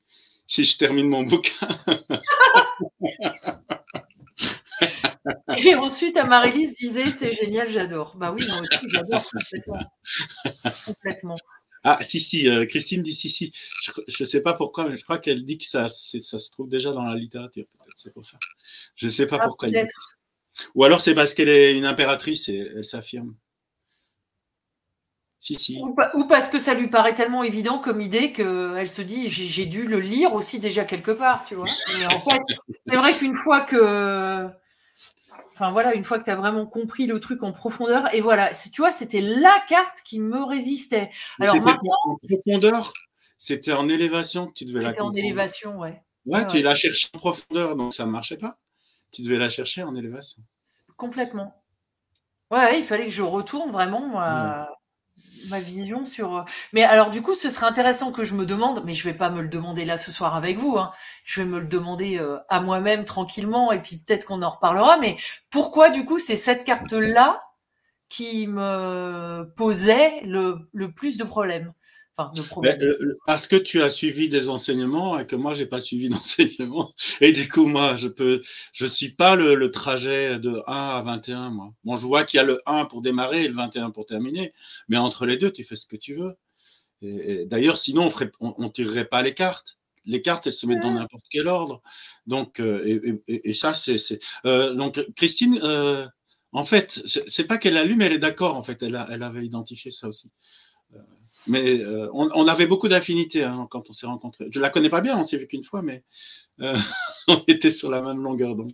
[0.47, 1.69] si je termine mon bouquin.
[5.65, 8.17] Et ensuite, Amaryllis disait C'est génial, j'adore.
[8.17, 9.79] Bah oui, moi aussi, j'adore complètement.
[10.87, 11.37] complètement.
[11.85, 13.53] Ah, si, si, euh, Christine dit si, si.
[14.07, 16.69] Je ne sais pas pourquoi, mais je crois qu'elle dit que ça, ça se trouve
[16.69, 17.65] déjà dans la littérature.
[17.97, 18.39] C'est pour ça.
[18.97, 19.69] Je ne sais pas ah, pourquoi.
[20.75, 23.35] Ou alors c'est parce qu'elle est une impératrice et elle s'affirme.
[25.41, 25.81] Si, si.
[26.15, 29.89] Ou, parce que ça lui paraît tellement évident comme idée qu'elle se dit j'ai dû
[29.89, 31.69] le lire aussi déjà quelque part, tu vois.
[32.13, 32.41] en fait,
[32.79, 34.49] c'est vrai qu'une fois que
[35.55, 38.51] Enfin voilà, une fois que tu as vraiment compris le truc en profondeur, et voilà,
[38.73, 41.11] tu vois, c'était la carte qui me résistait.
[41.41, 41.93] Alors maintenant.
[42.05, 42.93] En profondeur,
[43.37, 46.03] c'était en élévation que tu devais la C'était en élévation, ouais.
[46.27, 48.57] Ouais, tu la cherchais en profondeur, donc ça ne marchait pas.
[49.11, 50.43] Tu devais la chercher en élévation.
[50.97, 51.63] Complètement.
[52.51, 54.69] Ouais, il fallait que je retourne vraiment à,
[55.49, 56.37] ma vision sur.
[56.37, 59.15] Euh, mais alors, du coup, ce serait intéressant que je me demande, mais je vais
[59.15, 60.79] pas me le demander là ce soir avec vous.
[60.79, 60.93] Hein.
[61.25, 64.99] Je vais me le demander euh, à moi-même tranquillement, et puis peut-être qu'on en reparlera.
[64.99, 65.17] Mais
[65.51, 67.43] pourquoi, du coup, c'est cette carte-là
[68.09, 71.73] qui me posait le, le plus de problèmes?
[72.19, 76.09] Ben, euh, parce que tu as suivi des enseignements et que moi, j'ai pas suivi
[76.11, 76.93] d'enseignements.
[77.21, 81.51] Et du coup, moi, je peux, je suis pas le, trajet de 1 à 21,
[81.51, 81.73] moi.
[81.85, 84.53] Bon, je vois qu'il y a le 1 pour démarrer et le 21 pour terminer.
[84.89, 86.37] Mais entre les deux, tu fais ce que tu veux.
[87.01, 89.79] Et, d'ailleurs, sinon, on, on, tirerait pas les cartes.
[90.05, 91.81] Les cartes, elles se mettent dans n'importe quel ordre.
[92.27, 93.97] Donc, euh, et, ça, c'est,
[94.45, 95.61] euh, donc, Christine,
[96.53, 98.57] en fait, c'est pas qu'elle a lu, mais elle est d'accord.
[98.57, 100.31] En fait, elle, elle avait identifié ça aussi.
[101.47, 104.47] Mais euh, on, avait beaucoup d'affinités hein, quand on s'est rencontrés.
[104.51, 106.05] Je la connais pas bien, on s'est vu qu'une fois, mais
[106.61, 106.79] euh,
[107.29, 108.73] on était sur la même longueur d'onde.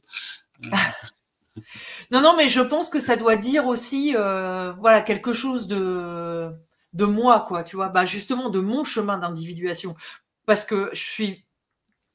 [2.10, 6.50] non, non, mais je pense que ça doit dire aussi, euh, voilà, quelque chose de
[6.94, 7.64] de moi, quoi.
[7.64, 9.94] Tu vois, bah justement de mon chemin d'individuation,
[10.46, 11.44] parce que je suis,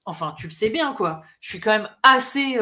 [0.05, 1.21] enfin, tu le sais bien, quoi.
[1.39, 2.57] Je suis quand même assez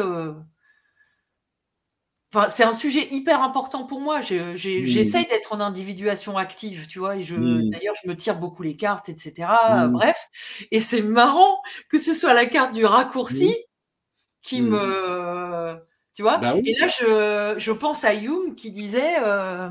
[2.48, 4.20] c'est un sujet hyper important pour moi.
[4.22, 7.16] J'essaye d'être en individuation active, tu vois.
[7.16, 7.34] Et je,
[7.68, 9.48] d'ailleurs, je me tire beaucoup les cartes, etc.
[9.90, 10.16] bref,
[10.70, 13.54] et c'est marrant que ce soit la carte du raccourci
[14.42, 15.76] qui me,
[16.14, 16.38] tu vois.
[16.38, 19.70] Bah et là, je, je, pense à Jung qui disait euh,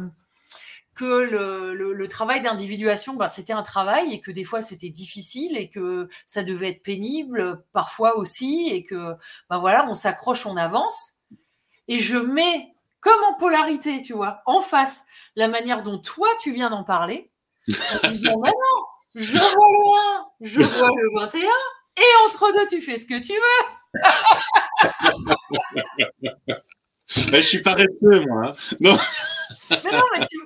[0.95, 5.57] que le, le, travail d'individuation, ben, c'était un travail et que des fois c'était difficile
[5.57, 9.15] et que ça devait être pénible parfois aussi et que,
[9.49, 11.20] ben voilà, on s'accroche, on avance
[11.91, 16.53] et je mets comme en polarité, tu vois, en face la manière dont toi tu
[16.53, 17.29] viens d'en parler,
[18.03, 18.51] en disant non,
[19.13, 21.41] je vois le 1, je vois le 21,
[21.97, 23.65] et entre deux, tu fais ce que tu veux.
[27.31, 28.47] mais je suis paresseux, moi.
[28.47, 28.53] Hein.
[28.79, 28.97] Non.
[29.69, 30.37] Mais non, mais tu,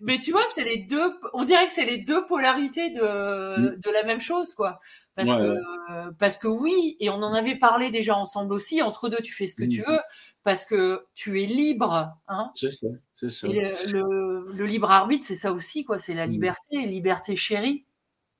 [0.00, 1.18] mais, tu vois, c'est les deux.
[1.32, 3.80] On dirait que c'est les deux polarités de, mm.
[3.80, 4.78] de la même chose, quoi.
[5.18, 8.82] Parce, que, parce que oui, et on en avait parlé déjà ensemble aussi.
[8.82, 9.84] Entre deux, tu fais ce que tu mm.
[9.88, 9.98] veux
[10.44, 12.10] parce que tu es libre.
[12.28, 13.48] Hein c'est ça, c'est ça.
[13.48, 15.98] le, libre arbitre, c'est ça aussi, quoi.
[15.98, 16.30] C'est la mmh.
[16.30, 17.84] liberté, liberté chérie.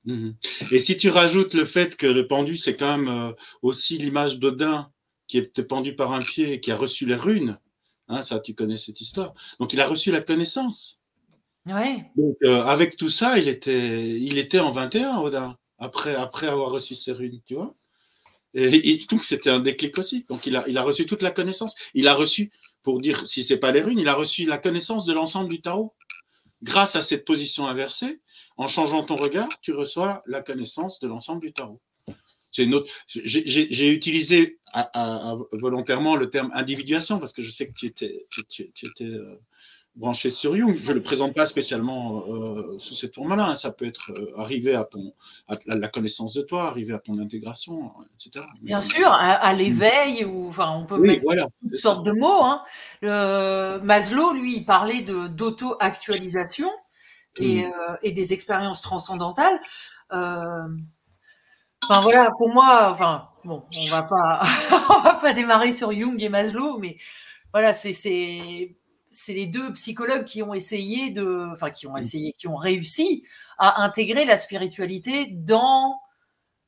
[0.04, 0.30] Mmh
[0.70, 4.38] et si tu rajoutes le fait que le pendu, c'est quand même euh, aussi l'image
[4.38, 4.90] d'Odin
[5.26, 7.58] qui est pendu par un pied et qui a reçu les runes,
[8.08, 9.34] hein, ça, tu connais cette histoire.
[9.60, 11.02] Donc, il a reçu la connaissance.
[11.66, 12.10] Ouais.
[12.16, 16.70] Donc, euh, avec tout ça, il était, il était en 21, Odin, après, après avoir
[16.70, 17.74] reçu ses runes, tu vois.
[18.54, 20.24] Et, et donc, c'était un déclic aussi.
[20.28, 21.74] Donc, il a, il a reçu toute la connaissance.
[21.94, 22.50] Il a reçu,
[22.82, 25.60] pour dire, si c'est pas les runes, il a reçu la connaissance de l'ensemble du
[25.60, 25.94] tarot.
[26.62, 28.20] Grâce à cette position inversée,
[28.56, 31.80] en changeant ton regard, tu reçois la connaissance de l'ensemble du tarot.
[32.50, 32.92] C'est autre.
[33.06, 34.58] J'ai utilisé
[35.52, 39.40] volontairement le terme individuation parce que je sais que tu étais, tu, étais euh,
[39.98, 40.76] branché sur Jung.
[40.76, 43.48] Je ne le présente pas spécialement euh, sous cette forme-là.
[43.48, 43.54] Hein.
[43.56, 45.12] Ça peut être euh, arriver à, ton,
[45.48, 48.46] à la connaissance de toi, arriver à ton intégration, etc.
[48.62, 51.24] Bien sûr, à, l'éveil, ou enfin, on peut mettre
[51.60, 52.44] toutes sortes de mots.
[52.44, 52.62] Hein.
[53.82, 56.70] Maslow, lui, il parlait d'auto-actualisation
[57.36, 59.58] et, euh, et, des expériences transcendantales.
[60.10, 64.42] Enfin voilà, pour moi, enfin bon, on va pas,
[64.90, 66.96] on va pas démarrer sur Jung et Maslow, mais
[67.52, 68.76] voilà, c'est
[69.10, 71.98] c'est les deux psychologues qui ont essayé de, enfin qui ont mm.
[71.98, 73.24] essayé, qui ont réussi
[73.58, 76.00] à intégrer la spiritualité dans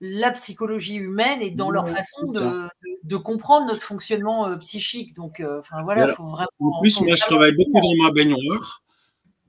[0.00, 2.68] la psychologie humaine et dans leur façon de,
[3.05, 5.14] de, comprendre notre fonctionnement euh, psychique.
[5.14, 6.48] Donc, euh, voilà, il faut vraiment.
[6.59, 8.83] En plus, moi, je travaille beaucoup dans ma baignoire.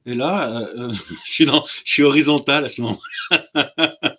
[0.06, 0.92] Et là, euh,
[1.26, 3.64] je, suis dans, je suis horizontal à ce moment-là.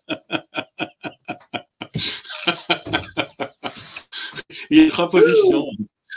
[4.70, 5.66] Il y a trois positions.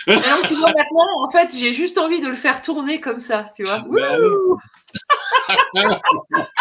[0.06, 3.64] Tu vois, maintenant, en fait, j'ai juste envie de le faire tourner comme ça, tu
[3.64, 3.84] vois.
[3.90, 4.18] Bah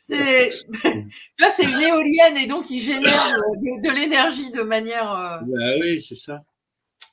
[0.00, 5.12] c'est, c'est une éolienne et donc il génère de, l'énergie de manière.
[5.12, 6.42] Euh, bah oui, c'est ça.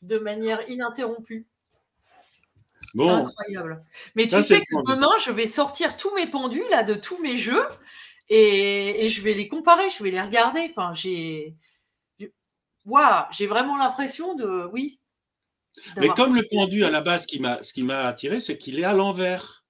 [0.01, 1.45] De manière ininterrompue.
[2.95, 3.09] Bon.
[3.09, 3.81] Incroyable.
[4.15, 7.37] Mais tu sais que demain, je vais sortir tous mes pendus là de tous mes
[7.37, 7.65] jeux
[8.29, 10.67] et, je vais les comparer, je vais les regarder.
[10.69, 11.55] Enfin, j'ai,
[12.85, 14.99] waouh, j'ai vraiment l'impression de, oui.
[15.97, 18.79] Mais comme le pendu à la base, qui m'a, ce qui m'a attiré, c'est qu'il
[18.79, 19.65] est à l'envers.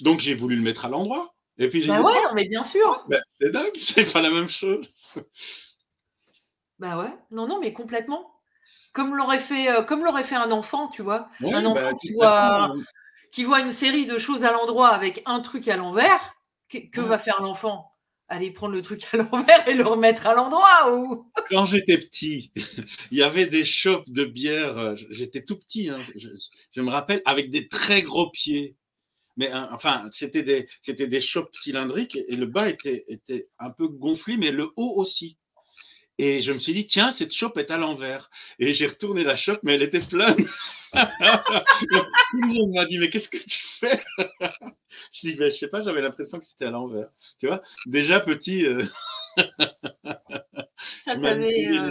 [0.00, 1.34] Donc j'ai voulu le mettre à l'endroit.
[1.58, 3.04] Et puis bah ouais, mais bien sûr.
[3.08, 4.88] Bah, c'est dingue, c'est pas la même chose.
[6.78, 8.32] Bah ouais, non, non, mais complètement.
[8.92, 11.28] Comme l'aurait fait, euh, comme l'aurait fait un enfant, tu vois.
[11.40, 12.82] un bah, enfant qui, voit, euh,
[13.32, 16.34] qui voit une série de choses à l'endroit avec un truc à l'envers.
[16.68, 17.92] Que, va faire l'enfant?
[18.28, 21.30] Aller prendre le truc à l'envers et le remettre à l'endroit ou...
[21.50, 22.52] Quand j'étais petit,
[23.10, 24.76] il y avait des chopes de bière.
[24.76, 28.76] Euh, j'étais tout petit, hein, je, me rappelle, avec des très gros pieds
[29.38, 33.86] mais enfin, c'était des, c'était des chopes cylindriques et, le bas était, était un peu
[33.86, 35.36] gonflé, mais le haut aussi.
[36.18, 38.30] Et je me suis dit, tiens, cette chope est à l'envers.
[38.58, 40.48] Et j'ai retourné la chope, mais elle était pleine.
[40.92, 44.02] Tout le monde m'a dit, mais qu'est-ce que tu fais?
[45.12, 47.10] Je dis, ben, je sais pas, j'avais l'impression que c'était à l'envers.
[47.38, 48.66] Tu vois, déjà petit.
[48.66, 48.84] Euh,
[51.00, 51.90] ça t'avait, euh,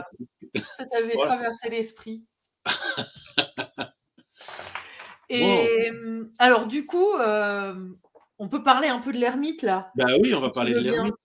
[1.14, 2.24] traversé l'esprit.
[5.30, 5.92] Et
[6.40, 7.76] alors, du coup, euh,
[8.40, 9.92] on peut parler un peu de l'ermite là.
[9.96, 11.16] Bah oui, on va parler de l'ermite.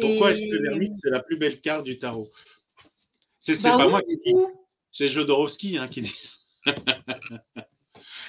[0.00, 2.28] Pourquoi est-ce que l'ermite, c'est la plus belle carte du tarot?
[3.38, 4.34] C'est bah pas moi qui dis,
[4.90, 6.35] c'est Jodorowsky hein, qui dit.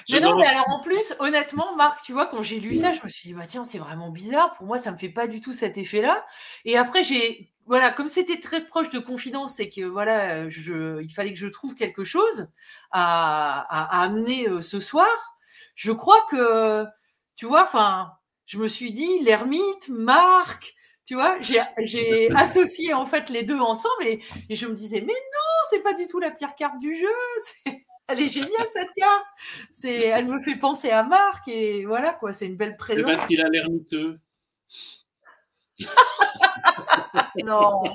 [0.08, 3.00] Mais non, mais alors en plus, honnêtement, Marc, tu vois, quand j'ai lu ça, je
[3.04, 4.52] me suis dit, bah tiens, c'est vraiment bizarre.
[4.52, 6.24] Pour moi, ça me fait pas du tout cet effet-là.
[6.64, 11.12] Et après, j'ai, voilà, comme c'était très proche de confidence, c'est que voilà, je, il
[11.12, 12.48] fallait que je trouve quelque chose
[12.90, 15.08] à, à, amener euh, ce soir.
[15.74, 16.84] Je crois que,
[17.36, 18.12] tu vois, enfin,
[18.46, 20.74] je me suis dit, l'ermite, Marc,
[21.04, 24.20] tu vois, j'ai associé en fait les deux ensemble et,
[24.50, 27.72] je me disais, mais non, c'est pas du tout la pire carte du jeu.
[28.08, 29.26] Elle est géniale cette carte.
[29.70, 33.12] C'est, elle me fait penser à Marc et voilà quoi, c'est une belle présence.
[33.12, 34.18] Parce qu'il a l'air miteux.
[37.44, 37.82] non.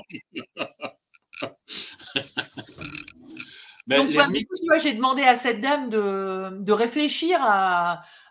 [3.86, 7.38] Ben, Donc, tu vois, j'ai demandé à cette dame de, de réfléchir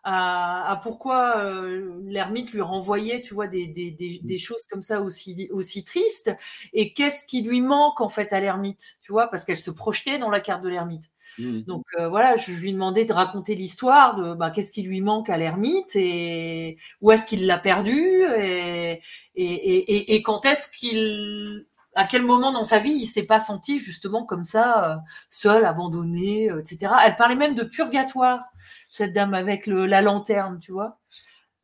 [0.03, 4.81] à, à, pourquoi euh, l'ermite lui renvoyait, tu vois, des, des, des, des, choses comme
[4.81, 6.35] ça aussi, aussi tristes,
[6.73, 10.19] et qu'est-ce qui lui manque en fait à l'ermite, tu vois, parce qu'elle se projetait
[10.19, 11.05] dans la carte de l'ermite.
[11.39, 11.61] Mmh.
[11.61, 15.29] Donc euh, voilà, je lui demandais de raconter l'histoire de bah, qu'est-ce qui lui manque
[15.29, 17.97] à l'ermite et où est-ce qu'il l'a perdu
[18.37, 19.01] et,
[19.35, 23.39] et, et, et quand est-ce qu'il à quel moment dans sa vie il s'est pas
[23.39, 24.97] senti justement comme ça, euh,
[25.29, 26.91] seul, abandonné, etc.
[27.05, 28.41] Elle parlait même de purgatoire
[28.89, 30.99] cette dame avec le, la lanterne, tu vois.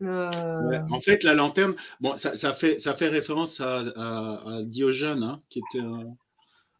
[0.01, 5.39] en fait, la lanterne, bon, ça, ça, fait, ça fait référence à, à, Diogène, hein,
[5.49, 6.15] qui était un,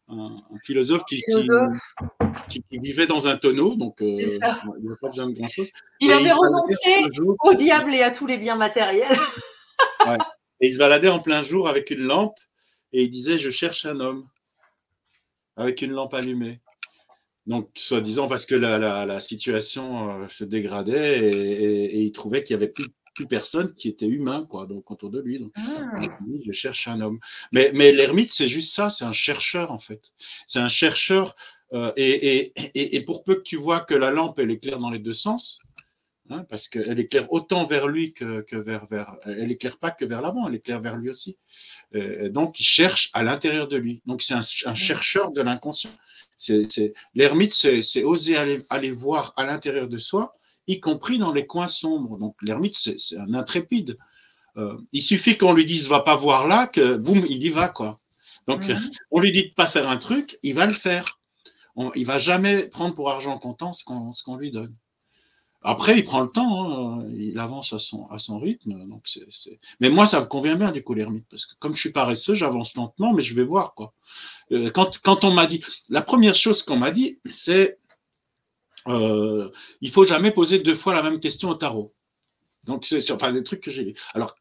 [0.08, 1.22] un, philosophe, qui,
[2.48, 5.70] Qui, qui, vivait dans un tonneau, donc euh, il n'avait pas besoin de grand-chose.
[6.00, 7.04] Il avait renoncé
[7.44, 9.06] au diable et à tous les biens matériels.
[10.06, 10.18] ouais.
[10.60, 12.36] Et il se baladait en plein jour avec une lampe
[12.92, 14.26] et il disait Je cherche un homme
[15.56, 16.60] avec une lampe allumée.
[17.46, 22.72] Donc, soi-disant parce que la, situation euh, se dégradait et, il trouvait qu'il n'y avait
[22.72, 25.38] plus, plus, personne qui était humain quoi, donc, autour de lui.
[25.38, 26.00] Donc, ah.
[26.44, 27.18] je cherche un homme.
[27.52, 30.12] Mais, mais l'ermite, c'est juste ça, c'est un chercheur en fait.
[30.46, 31.34] C'est un chercheur.
[31.72, 34.98] Euh, et, et, pour peu que tu vois que la lampe, elle éclaire dans les
[34.98, 35.60] deux sens,
[36.30, 39.16] hein, parce qu'elle éclaire autant vers lui que, que, vers, vers.
[39.26, 41.36] Elle éclaire pas que vers l'avant, elle éclaire vers lui aussi.
[42.30, 44.02] donc, il cherche à l'intérieur de lui.
[44.06, 45.90] Donc, c'est un, un, chercheur de l'inconscient.
[47.14, 51.68] L'ermite, c'est oser aller, aller voir à l'intérieur de soi, y compris dans les coins
[51.68, 52.18] sombres.
[52.18, 53.98] Donc l'ermite, c'est un intrépide.
[54.56, 57.68] Euh, il suffit qu'on lui dise va pas voir là, que boum, il y va
[57.68, 58.00] quoi.
[58.46, 58.90] Donc mhm.
[59.10, 61.18] on lui dit de pas faire un truc, il va le faire.
[61.76, 64.74] On, il va jamais prendre pour argent comptant ce qu'on lui donne.
[65.62, 68.86] Après, il prend le temps, hein, il avance à son, à son rythme.
[68.88, 69.26] Donc c'est,
[69.80, 72.34] Mais moi, ça me convient bien du coup l'ermite, parce que comme je suis paresseux,
[72.34, 73.92] j'avance lentement, mais je vais voir quoi.
[74.52, 77.78] Euh, quand, quand on m'a dit, la première chose qu'on m'a dit, c'est
[78.88, 79.50] euh,
[79.82, 81.92] il faut jamais poser deux fois la même question au tarot.
[82.64, 83.94] Donc, c'est enfin des trucs que j'ai.
[84.12, 84.36] Alors,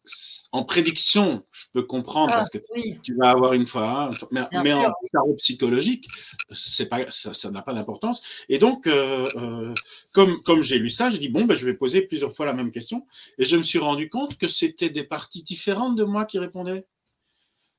[0.52, 4.94] en prédiction, je peux comprendre parce ah, que tu vas avoir une fois, mais, en
[5.14, 6.06] tarot psychologique,
[6.52, 8.22] c'est pas, ça n'a pas d'importance.
[8.50, 9.74] Et donc, euh, euh,
[10.14, 12.54] comme, comme j'ai lu ça, j'ai dit bon, ben, je vais poser plusieurs fois la
[12.54, 13.06] même question.
[13.38, 16.86] Et je me suis rendu compte que c'était des parties différentes de moi qui répondaient.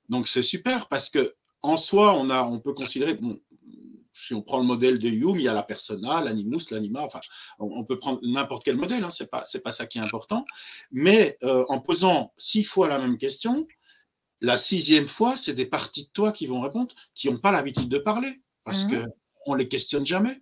[0.08, 3.38] Donc, c'est super parce que en soi, on, a, on peut considérer, bon,
[4.30, 7.18] si on prend le modèle de Hume, il y a la persona, l'animus, l'anima, enfin,
[7.58, 10.44] on, peut prendre n'importe quel modèle, hein, c'est pas, c'est pas ça qui est important.
[10.92, 13.66] Mais euh, en posant six fois la même question,
[14.40, 17.88] la sixième fois, c'est des parties de toi qui vont répondre, qui n'ont pas l'habitude
[17.88, 19.06] de parler, parce qu'on mmh.
[19.06, 19.10] que
[19.46, 20.40] on les questionne jamais.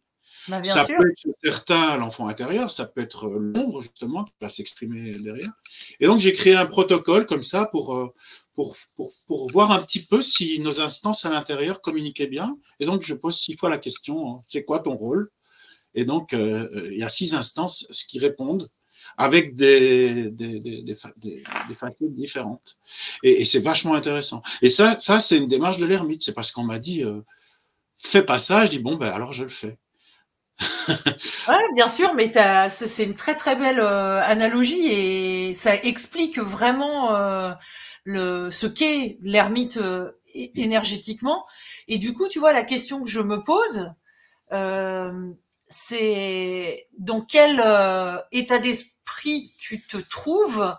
[0.48, 0.96] Bah, ça sûr.
[0.98, 5.52] peut être certains l'enfant intérieur, ça peut être euh, l'ombre justement qui va s'exprimer derrière.
[5.98, 8.14] Et donc j'ai créé un protocole comme ça pour, euh,
[8.58, 12.56] pour, pour, pour voir un petit peu si nos instances à l'intérieur communiquaient bien.
[12.80, 15.30] Et donc je pose six fois la question, hein, c'est quoi ton rôle?
[15.94, 18.68] Et donc euh, euh, il y a six instances qui répondent
[19.16, 22.76] avec des, des, des, des, fa- des- des facettes différentes.
[23.22, 24.42] Et, c'est vachement intéressant.
[24.60, 26.24] Et ça, ça c'est une démarche de l'ermite.
[26.24, 27.20] C'est parce qu'on m'a dit, euh,
[27.96, 28.66] fais pas ça.
[28.66, 29.78] Je dis, bon, ben alors je le fais.
[31.48, 32.32] Ouais, bien sûr, mais
[32.70, 37.14] c'est une très très belle euh, analogie et ça explique vraiment
[38.04, 41.46] le, ce qu'est l'ermite euh, énergétiquement.
[41.88, 43.92] Et du coup, tu vois, la question que je me pose,
[44.52, 45.30] euh,
[45.68, 50.74] c'est dans quel euh, état d'esprit tu te trouves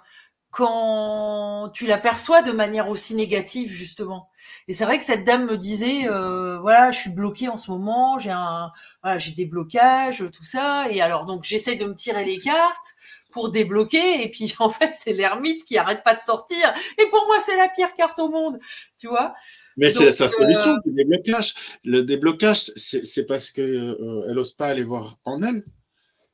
[0.51, 4.29] quand tu l'aperçois de manière aussi négative, justement.
[4.67, 7.69] Et c'est vrai que cette dame me disait, euh, voilà, je suis bloquée en ce
[7.69, 8.71] moment, j'ai un,
[9.03, 10.89] voilà, j'ai des blocages, tout ça.
[10.89, 12.95] Et alors, donc, j'essaie de me tirer les cartes
[13.31, 14.23] pour débloquer.
[14.23, 16.73] Et puis, en fait, c'est l'ermite qui arrête pas de sortir.
[16.97, 18.59] Et pour moi, c'est la pire carte au monde,
[18.97, 19.33] tu vois.
[19.77, 21.53] Mais c'est sa solution, euh, le déblocage.
[21.85, 25.63] Le déblocage, c'est parce que euh, elle n'ose pas aller voir en elle.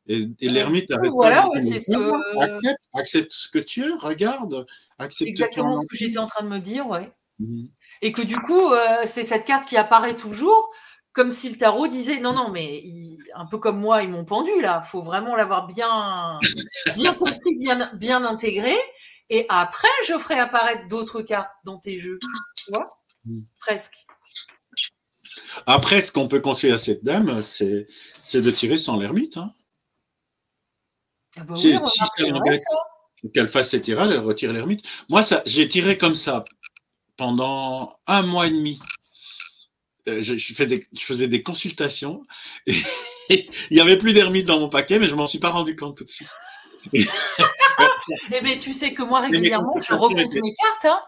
[0.07, 3.49] Et, et l'ermite arrête voilà, pas de ouais, dire, c'est ce que- accepte, accepte ce
[3.49, 4.65] que tu es, regarde,
[5.09, 7.11] C'est exactement ce que j'étais en train de me dire, ouais.
[7.39, 7.69] Mhm.
[8.01, 10.71] Et que du coup, euh, c'est cette carte qui apparaît toujours,
[11.15, 12.83] comme si le tarot disait non, non, mais
[13.33, 14.81] un peu comme moi, ils m'ont pendu là.
[14.81, 16.39] Faut vraiment l'avoir bien,
[16.95, 18.75] bien compris, bien, bien intégré.
[19.29, 22.19] Et après, je ferai apparaître d'autres cartes dans tes jeux.
[22.57, 22.99] Tu vois?
[23.59, 24.05] Presque.
[25.65, 27.87] Après, ce qu'on peut conseiller à cette dame, c'est
[28.21, 29.37] c'est de tirer sans l'ermite.
[29.37, 29.53] Hein.
[31.37, 33.29] Ah bah Si- oui, si.
[33.33, 34.85] Qu'elle fasse ses tirages, elle retire l'ermite.
[35.09, 36.45] Moi, ça, je l'ai tiré comme ça
[37.17, 38.79] pendant un mois et demi.
[40.07, 42.23] Euh, je, je fais des- je faisais des consultations
[42.67, 42.75] et
[43.29, 45.97] il n'y avait plus d'ermite dans mon paquet, mais je m'en suis pas rendu compte
[45.97, 46.27] tout de suite.
[48.31, 50.85] Eh ben, tu sais que moi, régulièrement, je recompte mes cartes.
[50.85, 50.99] Hein.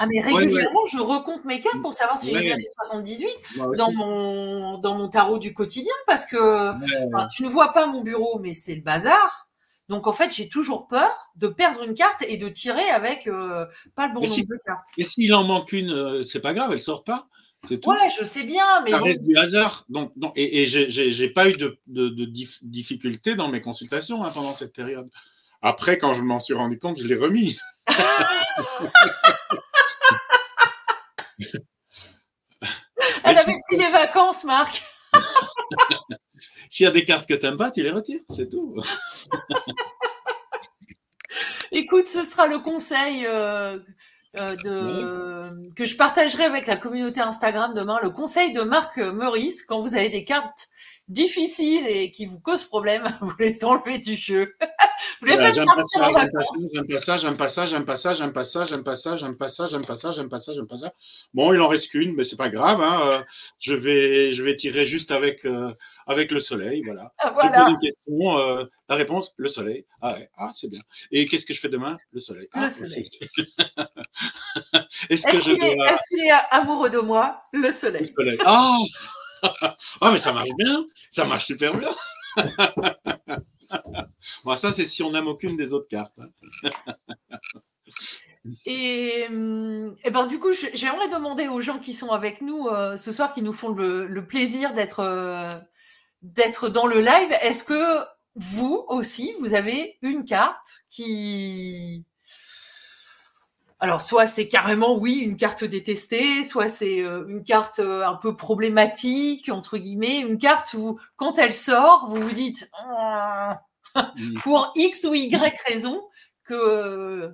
[0.00, 0.38] Ah, mais Ouais, ouais.
[0.40, 2.40] régulièrement, je recompte mes cartes pour savoir si Ouais.
[2.40, 3.78] j'ai bien les 78 Moi aussi.
[3.80, 6.70] dans mon, dans mon tarot du quotidien parce que
[7.12, 9.48] enfin, tu ne vois pas mon bureau, mais c'est le bazar.
[9.88, 13.64] Donc, en fait, j'ai toujours peur de perdre une carte et de tirer avec euh,
[13.94, 14.86] pas le bon Mais nombre si- de cartes.
[14.98, 17.26] Et s'il en manque une, euh, c'est pas grave, elle sort pas.
[17.66, 17.90] C'est tout.
[17.90, 19.84] Ouais, je sais bien, mais Ça bon, reste du hasard.
[19.88, 24.22] Donc, non, et, et j'ai- pas eu de, de, de dif- difficultés dans mes consultations
[24.22, 25.10] hein, pendant cette période.
[25.60, 27.58] Après, quand je m'en suis rendu compte, je l'ai remis.
[33.24, 34.82] elle avait pris les vacances, Marc.
[36.70, 38.74] S'il y a des cartes que tu n'aimes pas, tu les retires, c'est tout.
[41.72, 43.78] Écoute, ce sera le conseil euh,
[44.38, 45.74] euh, de...
[45.74, 47.98] que je partagerai avec la communauté Instagram demain.
[48.02, 50.68] Le conseil de Marc Meurice, quand vous avez des cartes
[51.08, 54.54] difficiles et qui vous causent problème, vous les enlevez du jeu.
[55.20, 57.04] vous les faites J'aime pas partir ça, en j'aime pas vacances.
[57.04, 59.48] ça, j'aime pas ça, j'aime pas ça, j'aime pas ça, j'aime pas ça, j'aime pas
[59.48, 60.92] ça, j'aime pas ça, j'aime pas ça, j'aime pas ça, j'aime pas ça.
[61.34, 62.80] Bon, il en reste qu'une, mais c'est pas grave.
[62.80, 63.00] Hein.
[63.04, 63.22] euh,
[63.58, 65.72] Je vais, je vais tirer juste avec, euh,
[66.08, 67.12] avec le soleil, voilà.
[67.18, 69.86] Ah, Je pose Voilà, une question, euh, la réponse, le soleil.
[70.00, 70.80] Ah, ouais, ah c'est bien.
[71.12, 71.96] Et qu'est-ce que je fais demain?
[72.12, 72.48] Le soleil.
[72.54, 73.02] Le Ah, soleil.
[73.02, 73.20] aussi.
[75.10, 77.40] Est-ce je qu'il est, dois qu'il est amoureux de moi?
[77.52, 78.06] Le le soleil.
[78.06, 78.78] soleil Ah
[80.00, 81.90] Ah, mais ça marche bien, ça marche super bien.
[84.44, 86.18] bon, ça, c'est si on n'aime aucune des autres cartes.
[86.18, 86.28] hein.
[88.66, 92.96] Et, hum, et ben du coup, j'aimerais demander aux gens qui sont avec nous euh,
[92.96, 95.50] ce soir, qui nous font le, le plaisir d'être euh,
[96.22, 98.04] d'être dans le live, est-ce que
[98.34, 102.04] vous aussi, vous avez une carte qui
[103.80, 108.16] alors, soit c'est carrément, oui, une carte détestée, soit c'est euh, une carte euh, un
[108.16, 112.72] peu problématique, entre guillemets, une carte où, quand elle sort, vous vous dites,
[114.42, 116.02] pour X ou Y raison,
[116.42, 117.30] que,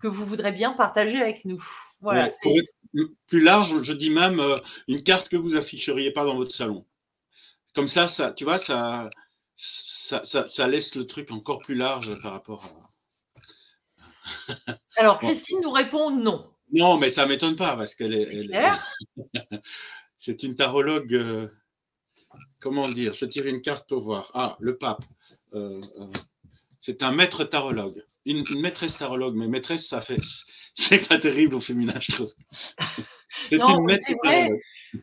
[0.00, 1.62] que vous voudrez bien partager avec nous.
[2.00, 4.58] Voilà, Ouais, c'est plus large, je dis même euh,
[4.88, 6.86] une carte que vous afficheriez pas dans votre salon.
[7.74, 9.08] Comme ça, ça, tu vois, ça,
[9.56, 12.92] ça, ça, ça laisse le truc encore plus large par rapport à.
[14.96, 16.50] Alors, Christine nous répond non.
[16.72, 18.42] Non, mais ça m'étonne pas parce qu'elle est.
[20.18, 21.14] C'est elle une tarologue.
[21.14, 21.48] euh,
[22.60, 24.30] comment dire Je tire une carte pour voir.
[24.34, 25.04] Ah, le pape.
[25.54, 26.12] Euh, euh,
[26.80, 28.04] c'est un maître tarologue.
[28.24, 30.20] Une, une maîtresse tarologue, mais maîtresse, ça fait.
[30.74, 32.32] C'est pas terrible au féminin, je trouve.
[33.48, 34.50] C'est Non, c'est vrai.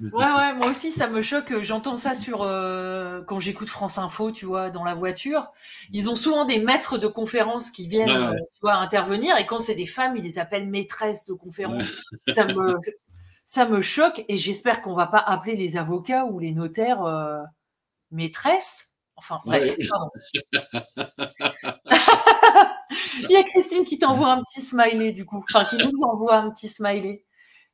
[0.01, 1.59] Ouais, ouais, moi aussi, ça me choque.
[1.61, 5.51] J'entends ça sur euh, quand j'écoute France Info, tu vois, dans la voiture.
[5.91, 8.36] Ils ont souvent des maîtres de conférences qui viennent, Ouais, ouais.
[8.36, 9.36] euh, tu vois, intervenir.
[9.38, 11.86] Et quand c'est des femmes, ils les appellent maîtresses de conférences.
[12.27, 12.75] Ça me,
[13.45, 14.23] ça me choque.
[14.27, 17.39] Et j'espère qu'on va pas appeler les avocats ou les notaires euh,
[18.11, 18.93] maîtresse.
[19.17, 19.75] Enfin, bref.
[23.19, 25.43] Il y a Christine qui t'envoie un petit smiley, du coup.
[25.49, 27.23] Enfin, qui nous envoie un petit smiley.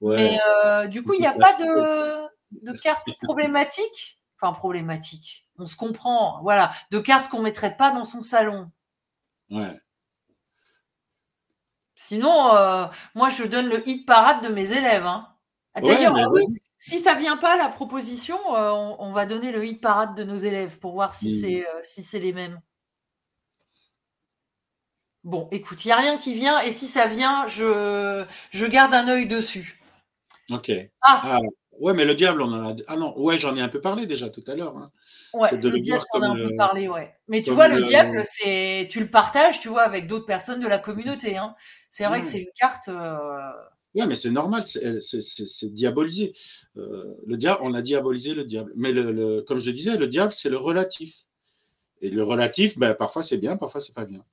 [0.02, 4.20] Mais euh, du coup, il n'y a pas de, de carte problématique.
[4.40, 5.48] Enfin, problématique.
[5.58, 6.42] On se comprend.
[6.44, 6.72] Voilà.
[6.92, 8.72] De cartes qu'on ne mettrait pas dans son salon.
[9.50, 9.78] Ouais.
[11.96, 12.86] Sinon, euh,
[13.16, 15.06] moi, je donne le hit parade de mes élèves.
[15.06, 15.30] Hein.
[15.74, 16.44] Ah, d'ailleurs, oui,
[16.78, 20.36] si ça vient pas la proposition, euh, on, va donner le hit parade de nos
[20.36, 22.62] élèves pour voir si c'est si c'est les mêmes.
[25.24, 28.94] Bon, écoute, il n'y a rien qui vient, et si ça vient, je, je garde
[28.94, 29.82] un œil dessus.
[30.52, 30.72] Ok.
[31.02, 31.22] Ah.
[31.24, 31.40] ah.
[31.80, 32.76] Ouais, mais le diable, on en a.
[32.88, 34.78] Ah non, ouais, j'en ai un peu parlé déjà tout à l'heure.
[34.78, 34.92] Hein.
[35.34, 37.14] Ouais, le, diable, on a un peu parlé, ouais.
[37.28, 40.68] Mais tu vois, le, diable, c'est, tu le partages, tu vois, avec d'autres personnes de
[40.68, 41.36] la communauté.
[41.36, 41.54] Hein.
[41.90, 42.88] C'est vrai que c'est une carte.
[42.88, 43.52] Euh...
[43.94, 46.34] Ouais, mais c'est normal, c'est diabolisé.
[46.78, 48.72] Euh, le diable, on a diabolisé le diable.
[48.76, 51.26] Mais le, comme je disais, le diable, c'est le relatif.
[52.02, 54.24] Et le relatif, ben, parfois c'est bien, parfois c'est pas bien.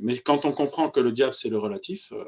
[0.00, 2.24] Mais quand on comprend que le diable, c'est le relatif, euh,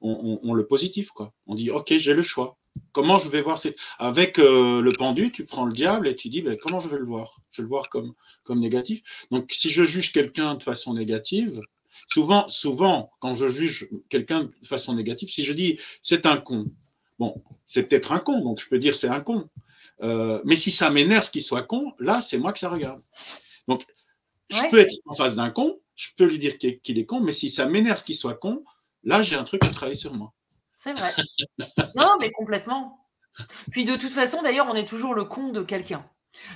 [0.00, 1.10] on, le positif.
[1.10, 1.32] Quoi.
[1.46, 2.56] On dit, OK, j'ai le choix.
[2.92, 3.60] Comment je vais voir
[3.98, 6.98] Avec euh, le pendu, tu prends le diable et tu dis, ben, comment je vais
[6.98, 7.40] le voir?
[7.50, 8.14] Je vais le voir comme,
[8.44, 9.02] comme négatif.
[9.30, 11.60] Donc, si je juge quelqu'un de façon négative,
[12.06, 16.66] souvent, souvent, quand je juge quelqu'un de façon négative, si je dis, c'est un con,
[17.18, 19.48] bon, c'est peut-être un con, donc je peux dire c'est un con.
[20.02, 23.02] Euh, mais si ça m'énerve qu'il soit con, là, c'est moi que ça regarde.
[23.66, 23.84] Donc,
[24.50, 27.32] je peux être en face d'un con, je peux lui dire qu'il est con, mais
[27.32, 28.64] si ça m'énerve qu'il soit con,
[29.04, 30.32] là, j'ai un truc à travailler sur moi.
[30.74, 31.14] C'est vrai.
[31.96, 33.04] non, mais complètement.
[33.70, 36.04] Puis de toute façon, d'ailleurs, on est toujours le con de quelqu'un.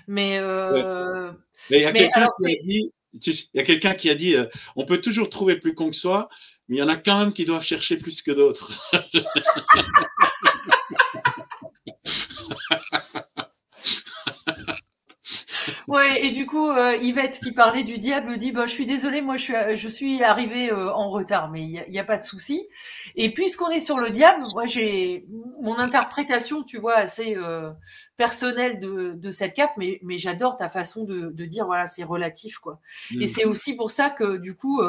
[0.07, 1.33] Mais, euh,
[1.71, 5.97] il y a quelqu'un qui, a dit, euh, on peut toujours trouver plus con que
[5.97, 6.29] soi,
[6.69, 8.73] mais il y en a quand même qui doivent chercher plus que d'autres.
[15.89, 19.21] Ouais, et du coup, euh, Yvette qui parlait du diable dit bah, Je suis désolée,
[19.21, 22.25] moi je suis, je suis arrivée euh, en retard, mais il n'y a, pas de
[22.25, 22.69] souci.
[23.17, 25.27] Et puisqu'on est sur le diable, moi j'ai
[25.61, 27.71] mon interprétation, tu vois, assez euh,
[28.17, 32.05] personnelle de, de cette carte, mais, mais j'adore ta façon de, de dire voilà, c'est
[32.05, 32.81] relatif, quoi.
[33.13, 33.29] Et mm.
[33.29, 34.81] c'est aussi pour ça que du coup,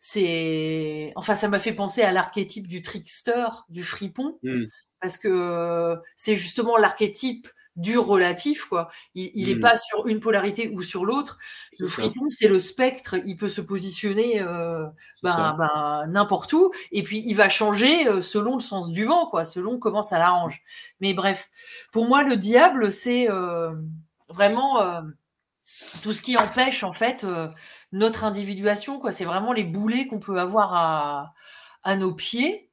[0.00, 1.12] c'est.
[1.16, 4.38] Enfin, ça m'a fait penser à l'archétype du trickster, du fripon.
[4.42, 4.64] Mm.
[5.00, 7.48] Parce que c'est justement l'archétype
[7.78, 8.90] du relatif, quoi.
[9.14, 9.60] Il n'est hmm.
[9.60, 11.38] pas sur une polarité ou sur l'autre.
[11.78, 13.14] Le fripon, c'est le spectre.
[13.24, 14.84] Il peut se positionner euh,
[15.22, 19.26] ben, ben, n'importe où, et puis il va changer euh, selon le sens du vent,
[19.26, 20.60] quoi, selon comment ça l'arrange.
[21.00, 21.50] Mais bref,
[21.92, 23.72] pour moi, le diable, c'est euh,
[24.28, 25.02] vraiment
[26.02, 27.24] tout ce qui empêche en fait
[27.92, 29.12] notre individuation, quoi.
[29.12, 31.34] C'est vraiment les boulets qu'on peut avoir à,
[31.84, 32.70] à nos pieds.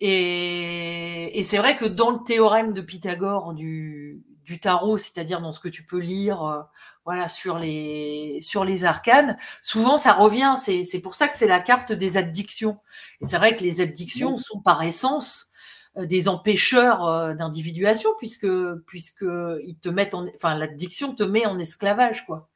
[0.00, 5.52] Et, et c'est vrai que dans le théorème de Pythagore du, du tarot, c'est-à-dire dans
[5.52, 6.62] ce que tu peux lire, euh,
[7.04, 9.36] voilà, sur les sur les arcanes.
[9.62, 10.54] Souvent, ça revient.
[10.58, 12.78] C'est c'est pour ça que c'est la carte des addictions.
[13.20, 15.50] Et c'est vrai que les addictions sont par essence
[15.96, 18.48] euh, des empêcheurs euh, d'individuation puisque
[18.86, 19.24] puisque
[19.64, 22.48] ils te mettent en, enfin l'addiction te met en esclavage quoi.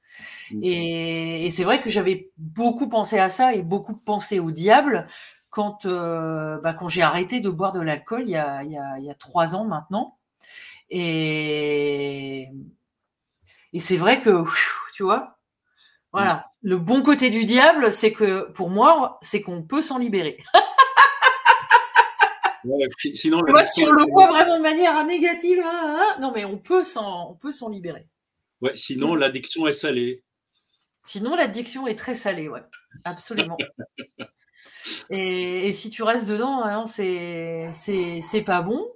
[0.63, 5.09] Et, et c'est vrai que j'avais beaucoup pensé à ça et beaucoup pensé au diable
[5.51, 8.99] quand bah, quand j'ai arrêté de boire de l'alcool il y a il y a
[8.99, 10.19] il y a trois ans maintenant
[10.91, 12.49] et,
[13.73, 14.45] et c'est vrai que,
[14.95, 15.35] tu vois,
[16.15, 16.49] voilà.
[16.63, 20.37] Le bon côté du diable, c'est que, pour moi, c'est qu'on peut s'en libérer.
[23.15, 26.85] sinon, si on le voit vraiment de manière négative, hein, hein, non, mais on peut
[26.85, 28.07] s'en, on peut s'en libérer.
[28.61, 30.23] Ouais, sinon, l'addiction est salée.
[31.05, 32.63] Sinon, l'addiction est très salée, ouais,
[33.03, 33.59] absolument.
[35.11, 38.87] et, et, si tu restes dedans, hein, c'est, c'est pas bon.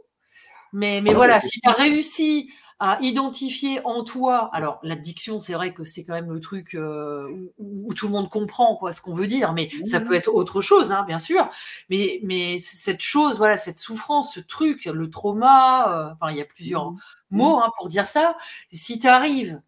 [0.72, 2.50] Mais, mais voilà, si tu as réussi
[2.80, 7.50] à identifier en toi, alors l'addiction, c'est vrai que c'est quand même le truc euh,
[7.58, 10.60] où, tout le monde comprend quoi ce qu'on veut dire, mais ça peut être autre
[10.60, 11.50] chose, hein, bien sûr.
[11.90, 16.40] Mais, mais cette chose, voilà, cette souffrance, ce truc, le trauma, euh, enfin, il y
[16.40, 16.98] a plusieurs mmh.
[17.30, 18.36] mots hein, pour dire ça.
[18.70, 19.60] Si tu arrives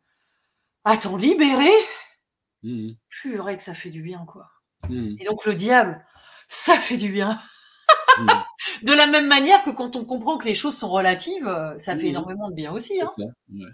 [0.84, 1.74] à t'en libérer,
[2.62, 2.92] mmh.
[3.36, 4.50] vrai que ça fait du bien, quoi.
[4.88, 5.16] Mmh.
[5.18, 6.04] Et donc le diable,
[6.46, 7.40] ça fait du bien.
[8.82, 11.96] De la même manière que quand on comprend que les choses sont relatives, euh, ça
[11.96, 12.10] fait mm.
[12.10, 13.00] énormément de bien aussi.
[13.00, 13.08] Hein.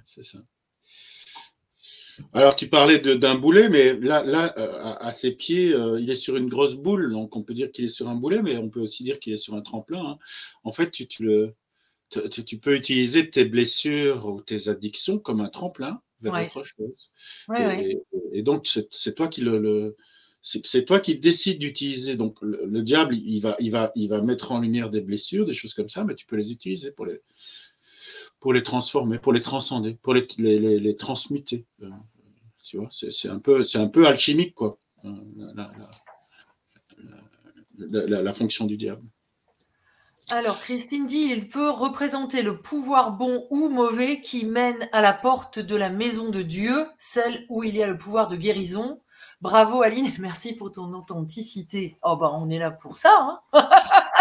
[0.06, 0.38] C'est ça.
[2.32, 6.14] Alors, tu parlais d'un boulet, mais là, là euh, à, ses pieds, euh, il est
[6.14, 7.12] sur une grosse boule.
[7.12, 9.34] Donc, on peut dire qu'il est sur un boulet, mais on peut aussi dire qu'il
[9.34, 10.12] est sur un tremplin.
[10.12, 10.18] Hein.
[10.64, 11.54] En fait, tu, le,
[12.30, 17.12] tu, peux utiliser tes blessures ou tes addictions comme un tremplin vers autre chose.
[18.32, 19.94] et, donc, c'est toi qui le,
[20.46, 22.14] c'est toi qui décides d'utiliser.
[22.14, 25.54] Donc, le, diable, il va, il, va, il va mettre en lumière des blessures, des
[25.54, 27.20] choses comme ça, mais tu peux les utiliser pour les,
[28.38, 31.66] pour les transformer, pour les transcender, pour les, les, les, transmuter.
[31.82, 31.90] Euh,
[32.64, 34.78] tu vois, c'est un peu, un peu alchimique quoi.
[35.04, 35.10] Euh,
[37.78, 39.02] la, fonction du diable.
[40.28, 45.12] Alors, Christine dit, il peut représenter le pouvoir bon ou mauvais qui mène à la
[45.12, 49.00] porte de la maison de Dieu, celle où il y a le pouvoir de guérison.
[49.40, 51.96] Bravo Aline, merci pour ton authenticité.
[52.02, 53.40] Oh bah on est là pour ça.
[53.52, 53.68] Hein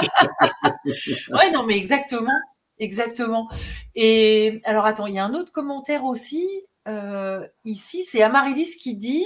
[1.32, 2.39] ouais, non mais exactement,
[2.80, 3.49] exactement.
[3.95, 6.47] Et alors attends, il y a un autre commentaire aussi
[6.88, 9.26] euh, ici, c'est Amaryllis qui dit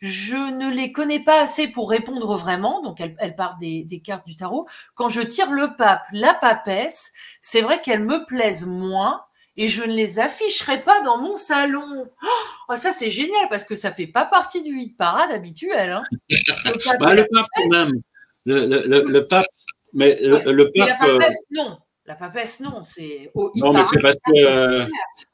[0.00, 4.00] je ne les connais pas assez pour répondre vraiment, donc elle, elle part des, des,
[4.00, 4.66] cartes du tarot.
[4.94, 7.12] Quand je tire le pape, la papesse,
[7.42, 9.22] c'est vrai qu'elles me plaisent moins
[9.56, 12.08] et je ne les afficherai pas dans mon salon.
[12.68, 15.90] Oh, ça c'est génial parce que ça fait pas partie du hit parade habituel.
[15.90, 16.02] Hein.
[16.30, 17.92] Le pape, bah, le pape quand même.
[18.46, 19.46] Le, le, le, pape,
[19.92, 20.88] mais le, pape.
[20.88, 21.78] la papesse, non.
[22.06, 22.82] La papesse, non.
[22.84, 24.86] C'est au Non, mais c'est parce que.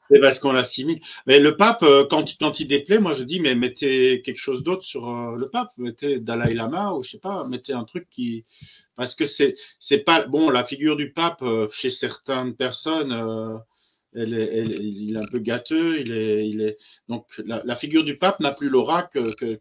[0.09, 1.01] C'est parce qu'on l'assimile.
[1.25, 4.63] Mais le pape, euh, quand, quand il déplaît, moi je dis, mais mettez quelque chose
[4.63, 5.71] d'autre sur euh, le pape.
[5.77, 8.45] Mettez Dalai Lama ou je sais pas, mettez un truc qui.
[8.95, 10.25] Parce que c'est, c'est pas.
[10.25, 13.61] Bon, la figure du pape, euh, chez certaines personnes,
[14.17, 15.99] elle est, il est un peu gâteux.
[15.99, 16.77] Il est, il est...
[17.07, 19.57] Donc la, figure du pape n'a plus l'aura que, que,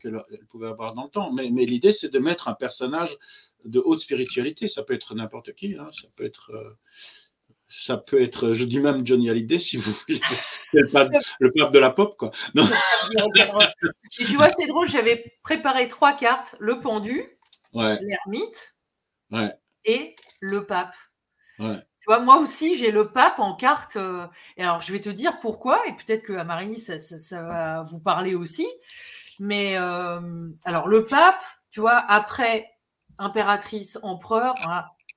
[0.49, 1.33] pouvait avoir dans le temps.
[1.33, 3.17] Mais, mais l'idée, c'est de mettre un personnage
[3.65, 4.69] de haute spiritualité.
[4.69, 5.77] Ça peut être n'importe qui.
[5.77, 5.91] Hein.
[5.93, 6.77] Ça peut être
[7.69, 10.21] ça peut être, je dis même Johnny Hallyday si vous voulez,
[10.73, 12.31] le pape, le pape de la pop, quoi.
[14.19, 17.25] Et tu vois, c'est drôle, j'avais préparé trois cartes le pendu,
[17.75, 18.77] l'ermite
[19.85, 20.95] et le pape.
[22.07, 23.97] Tu vois, moi aussi, j'ai le pape en carte.
[23.97, 27.43] Euh, et alors, je vais te dire pourquoi, et peut-être que à Marigny, ça, ça,
[27.43, 28.69] va vous parler aussi.
[29.41, 30.21] Mais euh,
[30.65, 32.71] alors, le pape, tu vois, après
[33.19, 34.55] impératrice, empereur,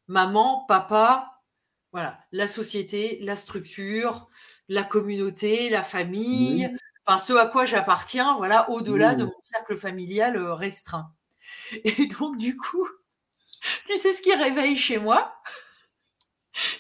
[0.08, 1.40] maman, papa,
[1.92, 4.28] voilà, la société, la structure,
[4.68, 6.76] la communauté, la famille,
[7.06, 11.12] enfin ce à quoi j'appartiens, voilà, au-delà de mon cercle familial euh, restreint.
[11.84, 12.88] Et donc du coup,
[13.86, 15.36] tu sais ce qui réveille chez moi?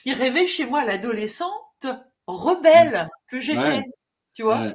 [0.06, 1.88] Il réveille chez moi l'adolescente
[2.28, 3.84] rebelle que j'étais,
[4.34, 4.74] tu vois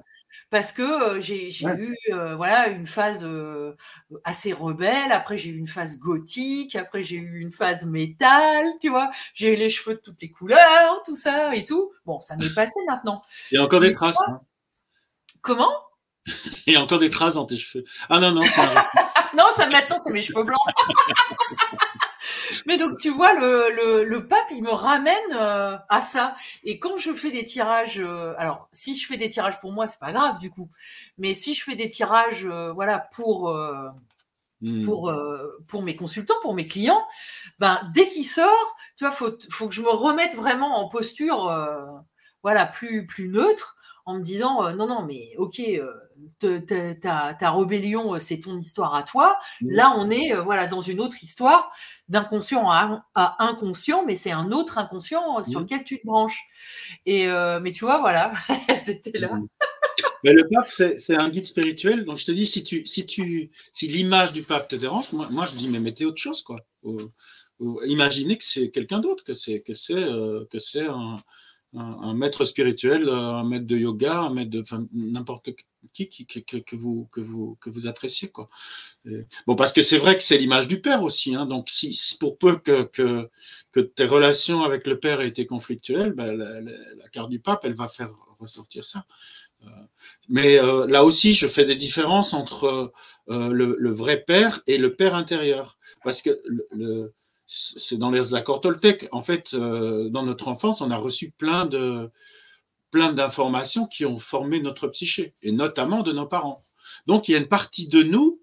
[0.54, 0.82] parce que
[1.16, 3.76] euh, j'ai eu euh, voilà une phase euh,
[4.22, 5.10] assez rebelle.
[5.10, 6.76] Après j'ai eu une phase gothique.
[6.76, 8.66] Après j'ai eu une phase métal.
[8.80, 11.92] Tu vois, j'ai eu les cheveux de toutes les couleurs, tout ça et tout.
[12.06, 13.22] Bon, ça m'est passé maintenant.
[13.50, 14.16] Il y a encore des traces.
[14.28, 14.40] Hein.
[15.42, 15.72] Comment?
[16.66, 17.84] Il y a encore des traces dans tes cheveux.
[18.08, 18.42] Ah non non.
[19.36, 20.60] non, ça maintenant c'est mes cheveux blancs.
[22.66, 26.34] Mais donc tu vois, le, le, pape, il me ramène euh, à ça.
[26.62, 29.86] Et quand je fais des tirages, euh, alors si je fais des tirages pour moi,
[29.86, 30.70] c'est pas grave du coup.
[31.18, 33.54] Mais si je fais des tirages, euh, voilà, pour
[34.60, 34.84] hmm.
[34.84, 35.12] pour
[35.68, 37.04] pour mes consultants, pour mes clients,
[37.58, 41.52] ben dès qu'il sort, tu vois, faut faut que je me remette vraiment en posture,
[42.42, 45.60] voilà, plus plus neutre en me disant non, non, mais ok,
[46.44, 49.38] euh, ta, ta, rébellion, euh, c'est ton histoire à toi.
[49.60, 49.70] Mmh.
[49.70, 51.70] Là, on est voilà dans une autre histoire,
[52.08, 53.04] d'inconscient à,
[53.38, 55.62] inconscient, mais c'est un autre inconscient sur mmh.
[55.62, 56.40] lequel tu te branches.
[57.06, 57.26] Et
[57.62, 58.32] mais tu vois, voilà,
[58.84, 59.28] c'était là.
[59.28, 59.48] Mmh.
[60.24, 62.04] Mais le pape, c'est un guide spirituel.
[62.04, 65.28] Donc je te dis, si tu, si tu, si l'image du pape te dérange, moi,
[65.30, 66.56] moi, je dis mais mettez autre chose quoi.
[67.86, 71.16] imaginez que c'est quelqu'un d'autre, que c'est que c'est que c'est un,
[71.76, 75.50] un, maître spirituel, euh, un maître de yoga, un maître de n'importe
[75.92, 78.28] qui, que, vous, que, vous, que vous appréciez.
[78.28, 78.48] Quoi.
[79.46, 81.34] bon, parce que c'est vrai que c'est l'image du père aussi.
[81.34, 82.88] Hein, donc, si, pour peu que,
[83.72, 87.74] que, tes relations avec le père aient été conflictuelles, ben, la, carte du pape, elle
[87.74, 89.04] va faire ressortir ça.
[89.62, 89.68] Euh,
[90.28, 92.92] mais euh, là aussi, je fais des différences entre
[93.28, 95.78] le, vrai père et le père intérieur.
[96.02, 97.14] Parce que le
[97.46, 99.08] c'est dans les accords Toltec.
[99.12, 102.10] En fait, euh, dans notre enfance, on a reçu plein de
[102.90, 106.62] plein d'informations qui ont formé notre psyché, et notamment de nos parents.
[107.08, 108.40] Donc, il y a une partie de nous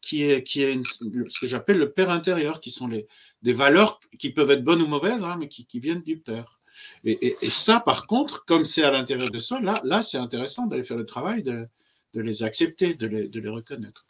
[0.00, 3.06] qui est, qui est ce que j'appelle le père intérieur, qui sont les,
[3.42, 6.60] des valeurs qui peuvent être bonnes ou mauvaises, hein, mais qui, viennent du père.
[7.04, 10.66] Et, et, ça, par contre, comme c'est à l'intérieur de soi, là, là c'est intéressant
[10.66, 11.66] d'aller faire le travail de,
[12.14, 14.06] de les accepter, de les, de les reconnaître.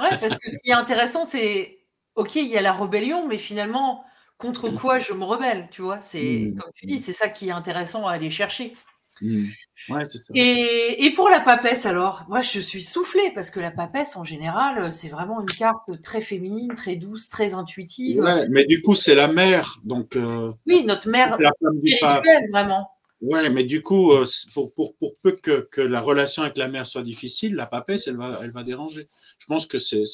[0.00, 1.78] Ouais, parce que ce qui est intéressant, c'est
[2.14, 4.04] ok, il y a la rébellion, mais finalement,
[4.38, 4.78] contre mmh.
[4.78, 6.00] quoi je me rebelle, tu vois?
[6.00, 6.58] C'est mmh.
[6.58, 7.00] comme tu dis, mmh.
[7.00, 8.74] c'est ça qui est intéressant à aller chercher.
[9.22, 10.18] Ouais, ça.
[10.34, 14.24] Et, et, pour la papesse, alors, moi je suis soufflée parce que la papesse en
[14.24, 18.20] général, c'est vraiment une carte très féminine, très douce, très intuitive.
[18.20, 20.16] Ouais, mais du coup, c'est la mère, donc.
[20.16, 22.90] Euh, oui, notre mère spirituelle, vraiment.
[23.22, 26.68] Ouais, mais du coup, euh, pour, pour, pour peu que, que, la relation avec la
[26.68, 29.08] mère soit difficile, la papesse, elle va, elle va déranger.
[29.38, 30.04] Je pense que c'est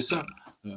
[0.00, 0.24] ça.
[0.66, 0.76] Euh,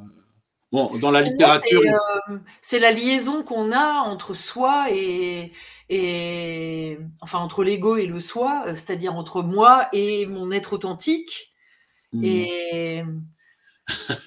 [0.72, 1.82] Bon, dans la littérature.
[2.30, 5.54] Euh, c'est la liaison qu'on a entre soi et,
[5.88, 11.54] et enfin entre l'ego et le soi, c'est-à-dire entre moi et mon être authentique.
[12.12, 12.24] Mmh.
[12.26, 13.04] Et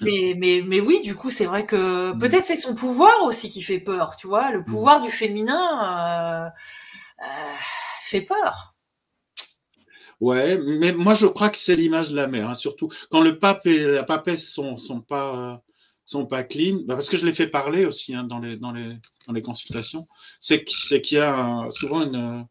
[0.01, 2.19] mais, mais, mais oui, du coup, c'est vrai que mmh.
[2.19, 4.51] peut-être c'est son pouvoir aussi qui fait peur, tu vois.
[4.51, 4.65] Le mmh.
[4.65, 6.49] pouvoir du féminin euh,
[8.01, 8.75] fait peur.
[10.19, 13.39] Ouais, mais moi je crois que c'est l'image de la mère, hein, surtout quand le
[13.39, 15.61] pape et la papesse sont, sont pas
[16.03, 18.71] sont pas clean, bah, parce que je les fais parler aussi hein, dans, les, dans,
[18.71, 18.97] les,
[19.27, 20.07] dans les consultations,
[20.41, 22.47] c'est qu'il y a souvent une,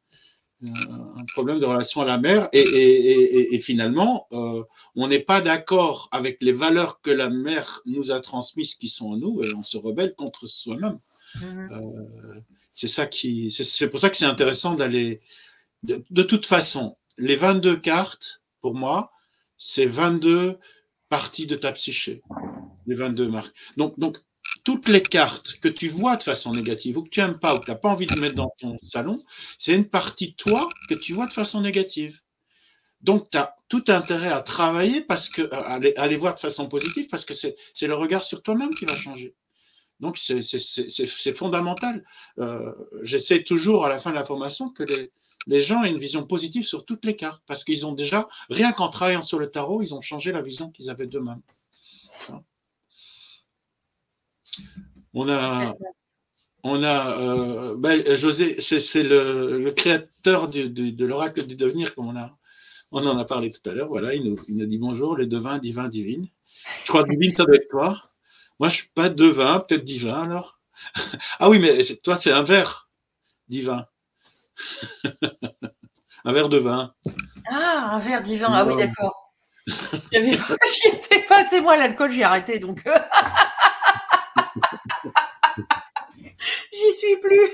[0.65, 4.63] un problème de relation à la mère et, et, et, finalement, euh,
[4.97, 9.11] on n'est pas d'accord avec les valeurs que la mère nous a transmises qui sont
[9.11, 10.99] en nous et on se rebelle contre soi-même.
[11.37, 11.73] Mm-hmm.
[11.73, 12.41] Euh,
[12.87, 15.21] c'est pour ça que c'est intéressant d'aller.
[15.83, 19.13] De, toute façon, les 22 cartes, pour moi,
[19.57, 20.59] c'est 22
[21.09, 22.23] parties de ta psyché
[22.87, 23.55] les 22 marques.
[23.77, 24.19] Donc, donc,
[24.65, 27.59] toutes les cartes que tu vois de façon négative ou que tu n'aimes pas ou
[27.59, 29.21] que tu n'as pas envie de mettre dans ton salon,
[29.59, 32.19] c'est une partie de toi que tu vois de façon négative.
[33.01, 37.09] Donc, tu as tout intérêt à travailler parce que, à les, voir de façon positive
[37.09, 39.35] parce que c'est le regard sur toi-même qui va changer.
[40.01, 42.05] Donc, c'est fondamental.
[42.39, 42.73] Euh,
[43.03, 46.63] j'essaie toujours à la fin de la formation que les, gens aient une vision positive
[46.63, 49.95] sur toutes les cartes parce qu'ils ont déjà, rien qu'en travaillant sur le tarot, ils
[49.95, 51.43] ont changé la vision qu'ils avaient d'eux-mêmes.
[55.15, 55.75] On a,
[56.63, 62.37] on a euh, ben, José, c'est le, créateur de l'oracle du devenir, comme on, a,
[62.93, 63.89] on en a parlé tout à l'heure.
[63.89, 66.29] Voilà, il nous, dit bonjour, les devins, divins, divines.
[66.85, 68.08] Je crois que divine, ça doit être toi.
[68.59, 70.59] Moi, je suis pas devin, peut-être divin alors?
[71.39, 72.89] ah oui, mais toi, c'est un verre
[73.49, 73.87] divin.
[76.25, 76.95] un verre de vin.
[77.51, 78.53] Ah, un verre divin.
[78.53, 79.35] Ah oui, d'accord.
[80.13, 82.83] J'y étais pas, c'est moi l'alcool, j'ai arrêté donc.
[86.73, 87.51] J'y suis plus.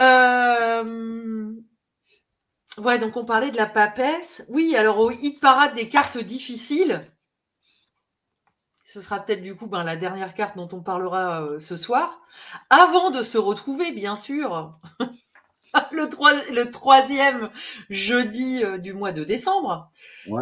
[0.00, 1.54] euh...
[2.78, 4.44] Ouais, donc on parlait de la papesse.
[4.48, 7.06] Oui, alors au hit parade des cartes difficiles,
[8.84, 12.20] ce sera peut-être du coup ben, la dernière carte dont on parlera euh, ce soir.
[12.70, 14.78] Avant de se retrouver, bien sûr,
[15.92, 16.08] le,
[16.54, 17.50] le troisième
[17.90, 19.90] jeudi euh, du mois de décembre.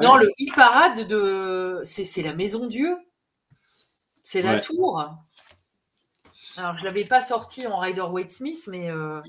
[0.01, 1.80] Non, le hit parade de.
[1.84, 2.97] C'est la maison Dieu.
[4.22, 5.03] C'est la tour.
[6.57, 9.20] Alors, je ne l'avais pas sorti en Rider Waite Smith, mais euh,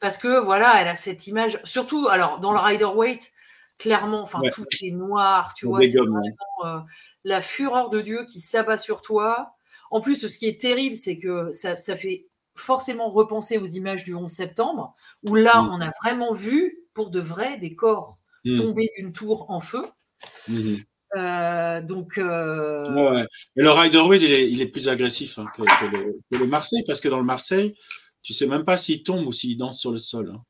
[0.00, 1.60] parce que voilà, elle a cette image.
[1.64, 3.32] Surtout, alors, dans le Rider Waite,
[3.78, 6.32] clairement, enfin, tout est noir, tu vois, c'est vraiment
[6.64, 6.78] euh,
[7.24, 9.56] la fureur de Dieu qui s'abat sur toi.
[9.90, 14.04] En plus, ce qui est terrible, c'est que ça, ça fait forcément repenser aux images
[14.04, 14.94] du 11 septembre,
[15.28, 15.70] où là, mm.
[15.72, 18.56] on a vraiment vu, pour de vrai, des corps mm.
[18.56, 19.84] tomber d'une tour en feu.
[20.48, 20.84] Mm-hmm.
[21.14, 22.18] Euh, donc.
[22.18, 22.90] Euh...
[22.92, 25.62] Ouais, Mais le Riderwood, il est, il est plus agressif hein, que,
[26.36, 27.74] le, Marseille, parce que dans le Marseille,
[28.22, 30.32] tu sais même pas s'il tombe ou s'il danse sur le sol.
[30.34, 30.42] Hein.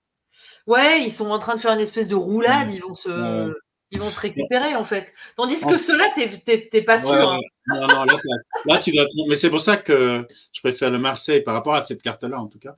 [0.67, 3.53] Ouais, ils sont en train de faire une espèce de roulade, ils vont se.
[3.93, 5.13] Ils vont se récupérer en fait.
[5.37, 6.07] Tandis que ceux-là,
[6.45, 7.13] t'es pas sûr.
[7.13, 7.39] Hein.
[7.69, 9.07] Non, non, là, tu dois.
[9.29, 12.49] Mais c'est pour ça que je préfère le Marseille par rapport à cette carte-là en
[12.49, 12.77] tout cas.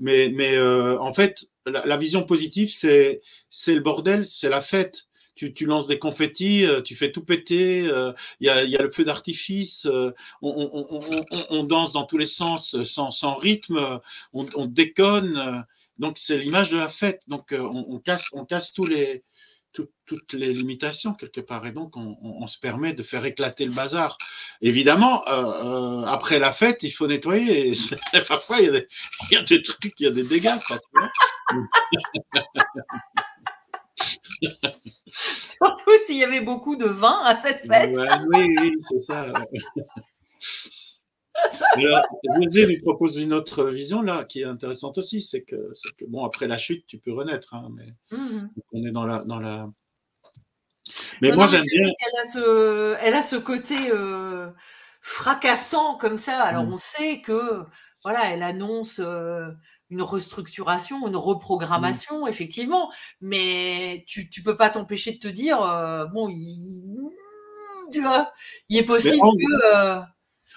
[0.00, 3.20] Mais, mais euh, en fait, la, vision positive, c'est
[3.68, 5.06] le bordel, c'est la fête.
[5.34, 8.76] Tu, tu, lances des confettis, euh, tu fais tout péter, euh, il y, a, y,
[8.76, 10.12] a, le feu d'artifice, on,
[10.42, 14.00] on, on, on, danse dans tous les sens sans, sans rythme,
[14.32, 15.64] on, déconne.
[15.98, 17.22] donc c'est l'image de la fête.
[17.28, 19.24] Donc on, casse, on casse tous les,
[19.72, 21.64] toutes les limitations quelque part.
[21.66, 24.18] Et donc, on, se permet de faire éclater le bazar.
[24.60, 27.74] Évidemment, euh, euh, après la fête, il faut nettoyer.
[28.28, 28.88] parfois, il y, a des,
[29.30, 30.58] il y, a des, trucs, il y a des dégâts.
[35.12, 37.96] Surtout s'il y avait beaucoup de vin à cette fête.
[38.34, 39.32] oui, oui, c'est ça.
[41.72, 42.06] Alors,
[42.42, 46.24] José nous propose une autre vision là qui est intéressante aussi, c'est que, que, bon
[46.24, 49.68] après la chute tu peux renaître, hein, mais mmh on est dans la dans la.
[51.22, 51.88] Mais moi j'aime bien.
[51.88, 54.50] Elle a ce, elle a ce côté euh,
[55.00, 56.42] fracassant comme ça.
[56.42, 56.72] Alors mmh.
[56.72, 57.64] on sait que
[58.02, 59.50] voilà, elle annonce euh,
[59.90, 62.28] une restructuration, une reprogrammation, mmh.
[62.28, 67.10] effectivement, mais tu tu peux pas t'empêcher de te dire euh, bon il,
[68.68, 70.00] il est possible que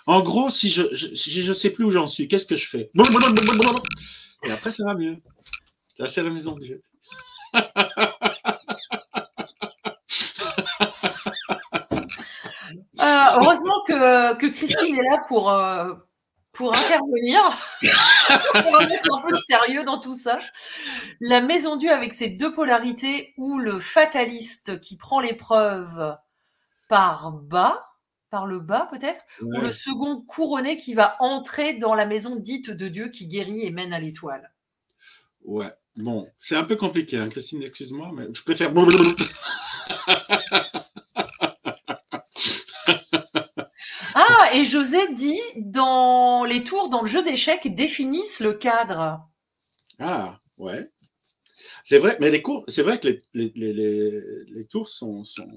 [0.05, 2.91] en gros, si je je, ne sais plus où j'en suis, qu'est-ce que je fais?
[4.45, 5.17] Et après, ça va mieux.
[5.97, 6.83] Là, c'est la maison de Dieu.
[13.01, 15.93] Euh, heureusement que, que, Christine est là pour, euh,
[16.53, 17.41] pour intervenir,
[17.81, 20.39] pour mettre un peu de sérieux dans tout ça.
[21.19, 26.15] La maison Dieu avec ses deux polarités, où le fataliste qui prend l'épreuve
[26.87, 27.83] par bas,
[28.29, 32.69] par le bas peut-être, ou le second couronné qui va entrer dans la maison dite
[32.69, 34.51] de Dieu qui guérit et mène à l'étoile
[35.43, 38.73] Ouais, bon, c'est un peu compliqué, hein, Christine, excuse-moi, mais je préfère.
[44.53, 49.21] et José dit dans les tours, dans le jeu d'échecs, définissent le cadre.
[49.99, 50.89] Ah, ouais.
[51.83, 55.47] C'est vrai, mais les c'est vrai que les, les, les, les tours sont, sont,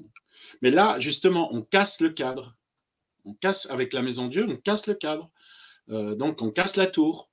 [0.63, 2.57] Mais là, justement, on casse le cadre.
[3.25, 5.31] On casse avec la maison Dieu, on casse le cadre.
[5.91, 7.31] Euh, donc, on casse la tour.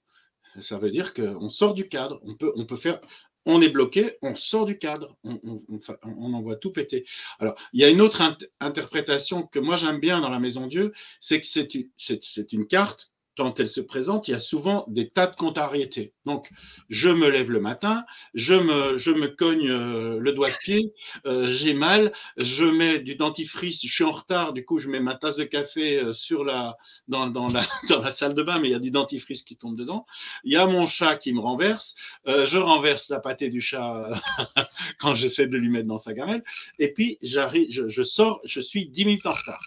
[0.59, 2.19] Ça veut dire qu'on sort du cadre.
[2.23, 2.99] On peut, on peut faire.
[3.45, 7.05] On est bloqué, on sort du cadre, on, on, on, envoie tout péter.
[7.39, 8.21] Alors, il y a une autre
[8.59, 13.59] interprétation que moi j'aime bien dans la Maison Dieu, c'est que c'est une carte quand
[13.59, 16.13] elle se présente, il y a souvent des tas de contrariétés.
[16.25, 16.49] Donc,
[16.89, 20.93] je me lève le matin, je me, je me cogne euh, le doigt de pied,
[21.25, 24.99] euh, j'ai mal, je mets du dentifrice, je suis en retard, du coup, je mets
[24.99, 26.77] ma tasse de café euh, sur la,
[27.07, 27.25] dans,
[27.89, 30.05] la, salle de bain, mais il y a du dentifrice qui tombe dedans.
[30.43, 34.21] Il y a mon chat qui me renverse, je renverse la pâtée du chat
[34.99, 36.43] quand j'essaie de lui mettre dans sa gamelle,
[36.77, 39.65] et puis j'arrive, je, je sors, je suis dix minutes en retard.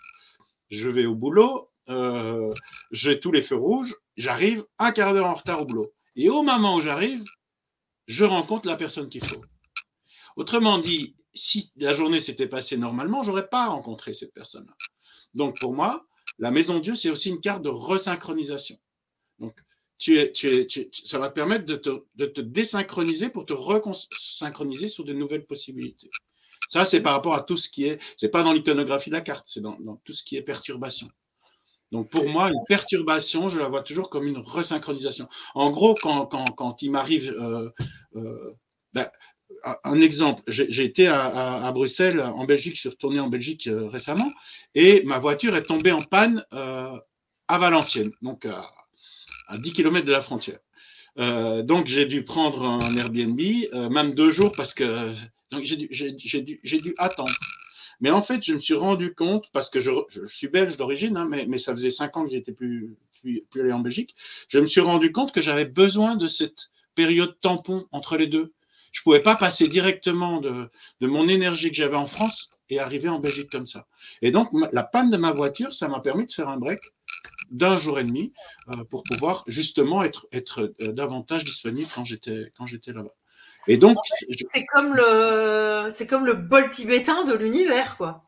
[0.70, 2.52] Je vais au boulot, euh,
[2.90, 5.92] j'ai tous les feux rouges, j'arrive un quart d'heure en retard au boulot.
[6.16, 7.24] Et au moment où j'arrive,
[8.06, 9.44] je rencontre la personne qu'il faut.
[10.36, 14.74] Autrement dit, si la journée s'était passée normalement, j'aurais pas rencontré cette personne-là.
[15.34, 16.06] Donc pour moi,
[16.38, 18.78] la maison Dieu, c'est aussi une carte de resynchronisation.
[19.38, 19.54] Donc
[19.98, 26.10] ça va te permettre de te, de désynchroniser pour te resynchroniser sur de nouvelles possibilités.
[26.68, 29.20] Ça, c'est par rapport à tout ce qui est, c'est pas dans l'iconographie de la
[29.20, 31.08] carte, c'est dans tout ce qui est perturbation.
[31.92, 35.28] Donc pour moi, une perturbation, je la vois toujours comme une resynchronisation.
[35.54, 37.70] En gros, quand, il m'arrive, euh,
[38.16, 38.52] euh,
[38.92, 39.08] ben,
[39.84, 44.32] un exemple, j'ai été à, Bruxelles, en Belgique, je suis retourné en Belgique euh, récemment,
[44.74, 48.68] et ma voiture est tombée en panne à Valenciennes, donc à,
[49.46, 50.58] à, 10 km de la frontière.
[51.16, 53.40] Donc j'ai dû prendre un Airbnb,
[53.90, 55.12] même deux jours, parce que
[55.62, 57.32] j'ai dû attendre.
[58.00, 59.90] Mais en fait, je me suis rendu compte, parce que je,
[60.26, 62.96] suis belge d'origine, hein, mais, ça faisait cinq ans que j'étais plus,
[63.54, 64.14] allé en Belgique,
[64.48, 68.52] je me suis rendu compte que j'avais besoin de cette période tampon entre les deux.
[68.92, 70.70] Je ne pouvais pas passer directement de,
[71.00, 73.86] mon énergie que j'avais en France et arriver en Belgique comme ça.
[74.22, 76.80] Et donc, la panne de ma voiture, ça m'a permis de faire un break
[77.50, 78.32] d'un jour et demi
[78.70, 80.26] euh, pour pouvoir justement être,
[80.80, 83.14] euh, davantage disponible quand j'étais là-bas.
[83.68, 83.96] Et donc,
[84.48, 88.22] c'est comme le, c'est comme le bol tibétain de l'univers, quoi.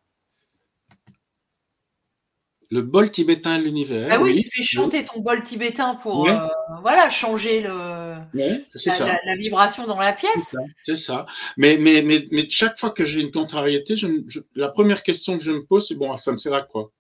[2.71, 4.09] Le bol tibétain de l'univers.
[4.11, 6.49] Ah oui, tu fais chanter ton bol tibétain pour, euh,
[6.83, 10.55] voilà, changer le, la, vibration dans la pièce.
[10.85, 11.25] C'est ça,
[11.57, 14.07] Mais, mais, mais, mais chaque fois que j'ai une contrariété, je,
[14.55, 16.93] la première question que je me pose, c'est bon, ça me sert à quoi?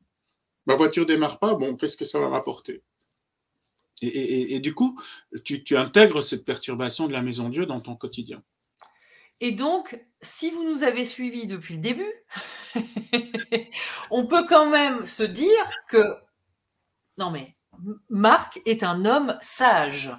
[0.64, 2.82] Ma voiture démarre pas, bon, qu'est-ce que ça va m'apporter?
[4.02, 5.00] Et, du coup,
[5.44, 8.42] tu, intègres cette perturbation de la maison Dieu dans ton quotidien.
[9.40, 12.12] Et donc, si vous nous avez suivis depuis le début,
[14.10, 16.02] on peut quand même se dire que,
[17.18, 17.54] non mais,
[18.08, 20.10] Marc est un homme sage.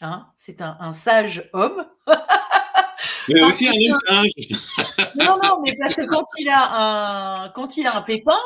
[0.00, 1.86] Hein C'est un, sage homme.
[3.28, 5.12] mais aussi un homme sage.
[5.16, 8.40] non, non, mais parce que quand il a un, quand il a un pépin,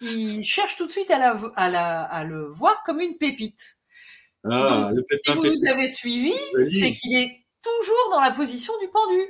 [0.00, 3.78] il cherche tout de suite à, à le voir comme une pépite.
[4.50, 4.90] Ah,
[5.24, 9.20] si vous nous avez suivis, c'est qu'il est toujours dans la position du pendu.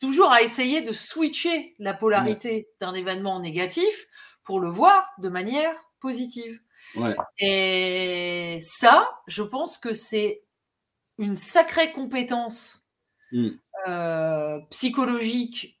[0.00, 4.06] Toujours à essayer de switcher la polarité d'un événement négatif
[4.44, 6.60] pour le voir de manière positive.
[7.38, 10.42] Et ça, je pense que c'est
[11.18, 12.86] une sacrée compétence
[13.32, 13.50] hmm.
[13.88, 15.80] euh, psychologique,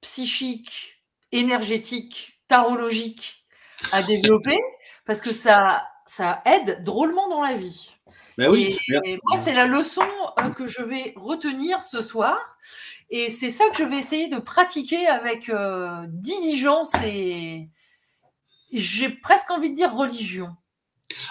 [0.00, 3.46] psychique, énergétique, tarologique
[3.92, 4.58] à développer
[5.06, 7.90] parce que ça ça aide drôlement dans la vie.
[8.38, 10.02] Ben oui, et, moi, c'est la leçon
[10.38, 12.38] euh, que je vais retenir ce soir.
[13.08, 17.68] Et c'est ça que je vais essayer de pratiquer avec euh, diligence et
[18.72, 20.50] j'ai presque envie de dire religion.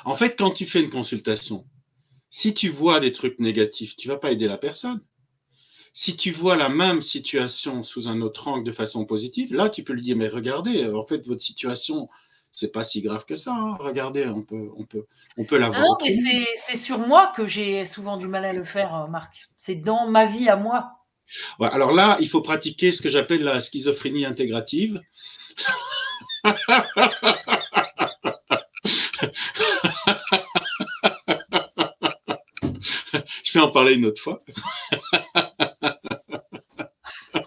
[0.03, 1.65] En fait, quand tu fais une consultation,
[2.29, 5.01] si tu vois des trucs négatifs, tu vas pas aider la personne.
[5.93, 9.83] Si tu vois la même situation sous un autre angle de façon positive, là, tu
[9.83, 12.09] peux lui dire, mais regardez, en fait, votre situation,
[12.55, 13.51] c'est pas si grave que ça.
[13.51, 13.75] Hein.
[13.79, 15.05] Regardez, on peut, on peut,
[15.37, 15.81] on peut l'avoir.
[15.81, 16.15] Non, mais
[16.55, 19.35] c'est sur moi que j'ai souvent du mal à le faire, euh, Marc.
[19.57, 20.91] C'est dans ma vie à moi.
[21.59, 25.01] alors là, il faut pratiquer ce que j'appelle la schizophrénie intégrative.
[33.43, 34.43] Je vais en parler une autre fois.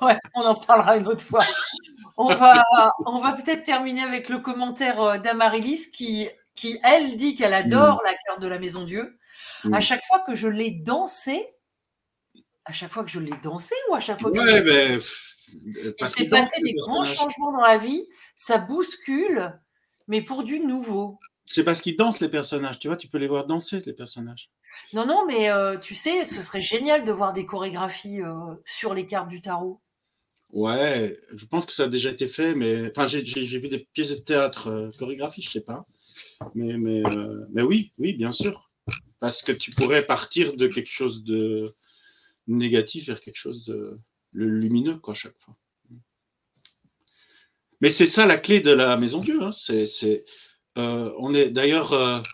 [0.02, 1.44] ouais, on en parlera une autre fois.
[2.18, 2.64] On va,
[3.06, 8.02] on va peut-être terminer avec le commentaire euh, d'Amarilis qui, qui, elle, dit qu'elle adore
[8.04, 9.18] la carte de la Maison Dieu.
[9.72, 11.46] À chaque fois que je l'ai dansée,
[12.64, 14.98] à chaque fois que je l'ai dansée ou à chaque fois que ouais, mais...
[15.50, 18.06] Il s'est passé des grands changements dans la vie,
[18.36, 19.58] ça bouscule,
[20.06, 21.18] mais pour du nouveau.
[21.46, 24.50] C'est parce qu'ils dansent les personnages, tu vois, tu peux les voir danser les personnages.
[24.92, 28.92] Non, non, mais euh, tu sais, ce serait génial de voir des chorégraphies euh, sur
[28.92, 29.80] les cartes du tarot.
[30.52, 33.22] Ouais, je pense que ça a déjà été fait, mais enfin, j'ai
[33.58, 35.86] vu des pièces de théâtre euh, chorégraphies, je sais pas.
[36.54, 37.02] Mais, mais,
[37.52, 38.70] mais oui, oui, bien sûr.
[39.20, 41.74] Parce que tu pourrais partir de quelque chose de
[42.46, 43.98] négatif vers quelque chose de
[44.32, 45.54] lumineux, quoi, chaque fois.
[47.80, 49.42] Mais c'est ça la clé de la Maison Dieu.
[49.42, 49.52] Hein.
[49.52, 50.24] C'est,
[50.76, 52.24] on est d'ailleurs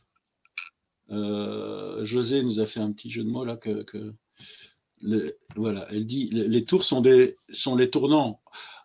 [1.10, 3.84] euh, José nous a fait un petit jeu de mots là que,
[5.56, 8.40] voilà, elle dit les, tours sont des sont les tournants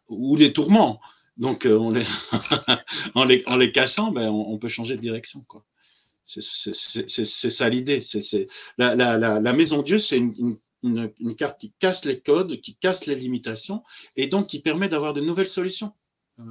[0.08, 1.00] ou les tourments.
[1.38, 2.06] Donc euh, on les,
[3.16, 5.46] en, les, en les cassant, ben, on, peut changer de direction.
[6.26, 8.02] C'est ça l'idée.
[8.02, 8.48] C'est
[8.78, 12.76] la, la, la, maison Dieu, c'est une, une, une, carte qui casse les codes, qui
[12.76, 13.84] casse les limitations
[14.18, 15.94] et donc qui permet d'avoir de nouvelles solutions.
[16.40, 16.44] Euh,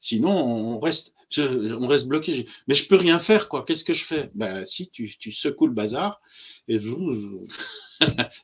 [0.00, 2.46] sinon, on reste on reste bloqué.
[2.68, 3.64] Mais je peux rien faire, quoi.
[3.64, 4.30] Qu'est-ce que je fais?
[4.34, 6.20] Ben, si, tu, secoues le bazar
[6.68, 6.88] et tu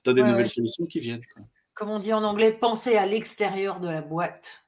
[0.06, 1.22] as des nouvelles solutions qui viennent.
[1.74, 4.64] Comme on dit en anglais, penser à l'extérieur de la boîte.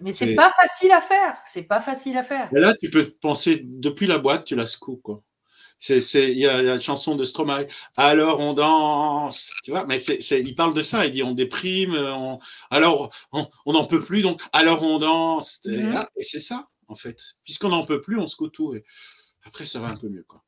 [0.00, 1.36] Mais c'est pas facile à faire.
[1.46, 2.48] C'est pas facile à faire.
[2.52, 5.22] là, tu peux penser depuis la boîte, tu la secoues, quoi.
[5.88, 7.66] il y, a la chanson de Stromae.
[7.96, 9.84] Alors on danse, tu vois.
[9.86, 11.06] Mais c'est, il parle de ça.
[11.06, 11.94] Il dit on déprime,
[12.70, 15.60] alors on n'en peut plus, donc alors on danse.
[15.64, 16.06] Mm-hmm.
[16.16, 17.36] et c'est ça en fait.
[17.44, 18.74] Puisqu'on n'en peut plus, on se tout.
[18.74, 18.84] Et
[19.44, 20.24] après, ça va un peu mieux.
[20.24, 20.44] Quoi.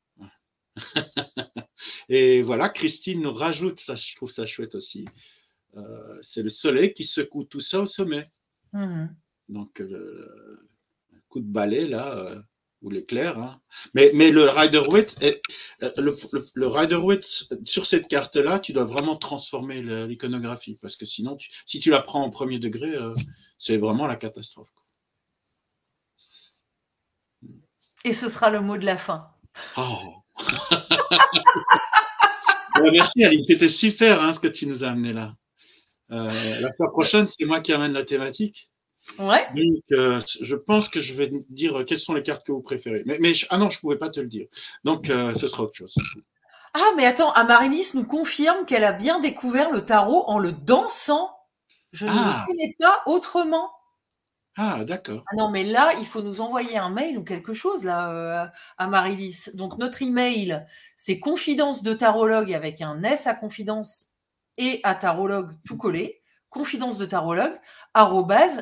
[2.09, 5.05] et voilà, Christine nous rajoute, ça, je trouve ça chouette aussi.
[5.75, 8.25] Euh, c'est le soleil qui secoue tout ça au sommet.
[8.73, 9.07] Mmh
[9.49, 10.67] Donc, le,
[11.29, 12.41] coup de balai, là, euh,
[12.81, 13.37] ou l'éclair.
[13.39, 13.61] Hein.
[13.93, 16.15] Mais, mais le Rider-Waite, euh, le,
[16.55, 17.25] le, Rider-Waite,
[17.65, 20.77] sur cette carte-là, tu dois vraiment transformer l'iconographie.
[20.81, 22.95] Parce que sinon, si tu la prends en premier degré,
[23.57, 24.71] c'est vraiment la catastrophe.
[28.07, 29.27] Et ce sera le mot de la fin.
[29.75, 29.97] Oh.
[32.93, 35.33] merci Aline, c'était super hein, ce que tu nous as amené là.
[36.11, 36.31] Euh,
[36.61, 38.69] la fois prochaine, c'est moi qui amène la thématique.
[39.19, 39.45] Ouais.
[39.53, 43.03] Donc, euh, je pense que je vais dire quelles sont les cartes que vous préférez.
[43.05, 44.47] Mais, mais ah non, je ne pouvais pas te le dire.
[44.85, 45.93] Donc, euh, ce sera autre chose.
[46.73, 51.29] Ah, mais attends, Amarilis nous confirme qu'elle a bien découvert le tarot en le dansant.
[51.91, 52.45] Je ne le ah.
[52.47, 53.69] connais pas autrement.
[54.59, 55.23] Ah, d'accord.
[55.31, 58.47] Ah non, mais là, il faut nous envoyer un mail ou quelque chose là euh,
[58.79, 59.51] à Marilis.
[59.53, 64.13] Donc notre email, c'est confidence de tarologue avec un S à confidence
[64.57, 66.23] et à tarologue tout collé.
[66.49, 67.53] Confidence de tarologue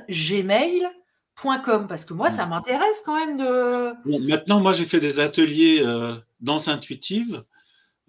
[0.09, 4.27] gmail.com parce que moi, ça m'intéresse quand même de.
[4.27, 7.41] maintenant, moi, j'ai fait des ateliers euh, danse intuitive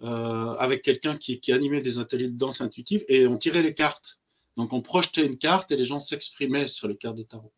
[0.01, 3.73] euh, avec quelqu'un qui, qui animait des ateliers de danse intuitive et on tirait les
[3.73, 4.19] cartes.
[4.57, 7.53] Donc, on projetait une carte et les gens s'exprimaient sur les cartes de tarot.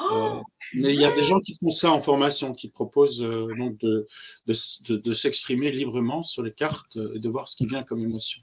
[0.00, 0.42] Euh, oh,
[0.74, 3.78] mais il y a des gens qui font ça en formation, qui proposent euh, donc
[3.78, 4.06] de,
[4.46, 8.42] de, s'exprimer librement sur les cartes et de voir ce qui vient comme émotion.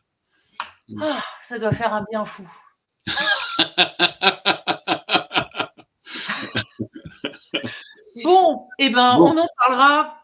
[1.01, 2.49] Ah, ça doit faire un bien fou.
[8.23, 10.23] bon, eh ben, on en parlera.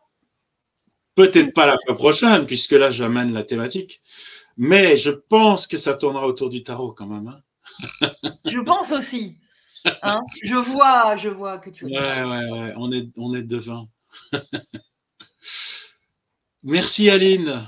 [1.16, 4.02] Peut-être pas la fois prochaine, puisque là, j'amène la thématique.
[4.58, 7.28] Mais je pense que ça tournera autour du tarot quand même.
[7.28, 7.42] Hein.
[8.46, 9.38] je pense aussi.
[10.02, 10.22] Hein?
[10.44, 11.86] Je vois, je vois que tu.
[11.86, 12.74] Ouais, ouais, ouais.
[12.78, 13.90] On est, on est devant.
[16.64, 17.68] merci Aline.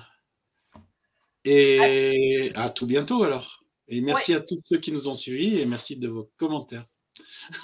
[1.46, 3.64] Et à tout bientôt alors.
[3.88, 6.86] Et merci à tous ceux qui nous ont suivis et merci de vos commentaires.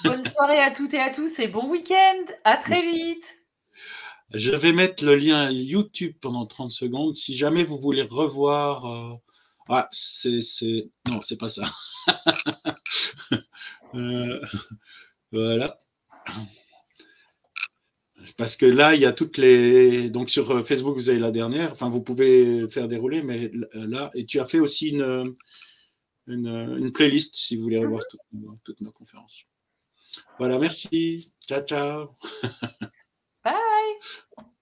[0.04, 2.32] Bonne soirée à toutes et à tous et bon week-end.
[2.44, 3.36] À très vite.
[4.32, 7.16] Je vais mettre le lien YouTube pendant 30 secondes.
[7.16, 8.86] Si jamais vous voulez revoir.
[8.86, 9.14] Euh,
[9.68, 10.40] ah, c'est.
[11.06, 11.70] Non, c'est pas ça.
[13.94, 14.40] Euh,
[15.32, 15.78] voilà.
[18.36, 20.10] Parce que là, il y a toutes les.
[20.10, 21.72] Donc sur euh, Facebook, vous avez la dernière.
[21.72, 25.36] Enfin, vous pouvez faire dérouler, mais là, et tu as fait aussi une,
[26.26, 28.20] une, playlist si vous voulez revoir toutes,
[28.64, 29.44] toutes nos conférences.
[30.38, 31.32] Voilà, merci.
[31.46, 32.14] Ciao, ciao.
[33.44, 33.54] Bye.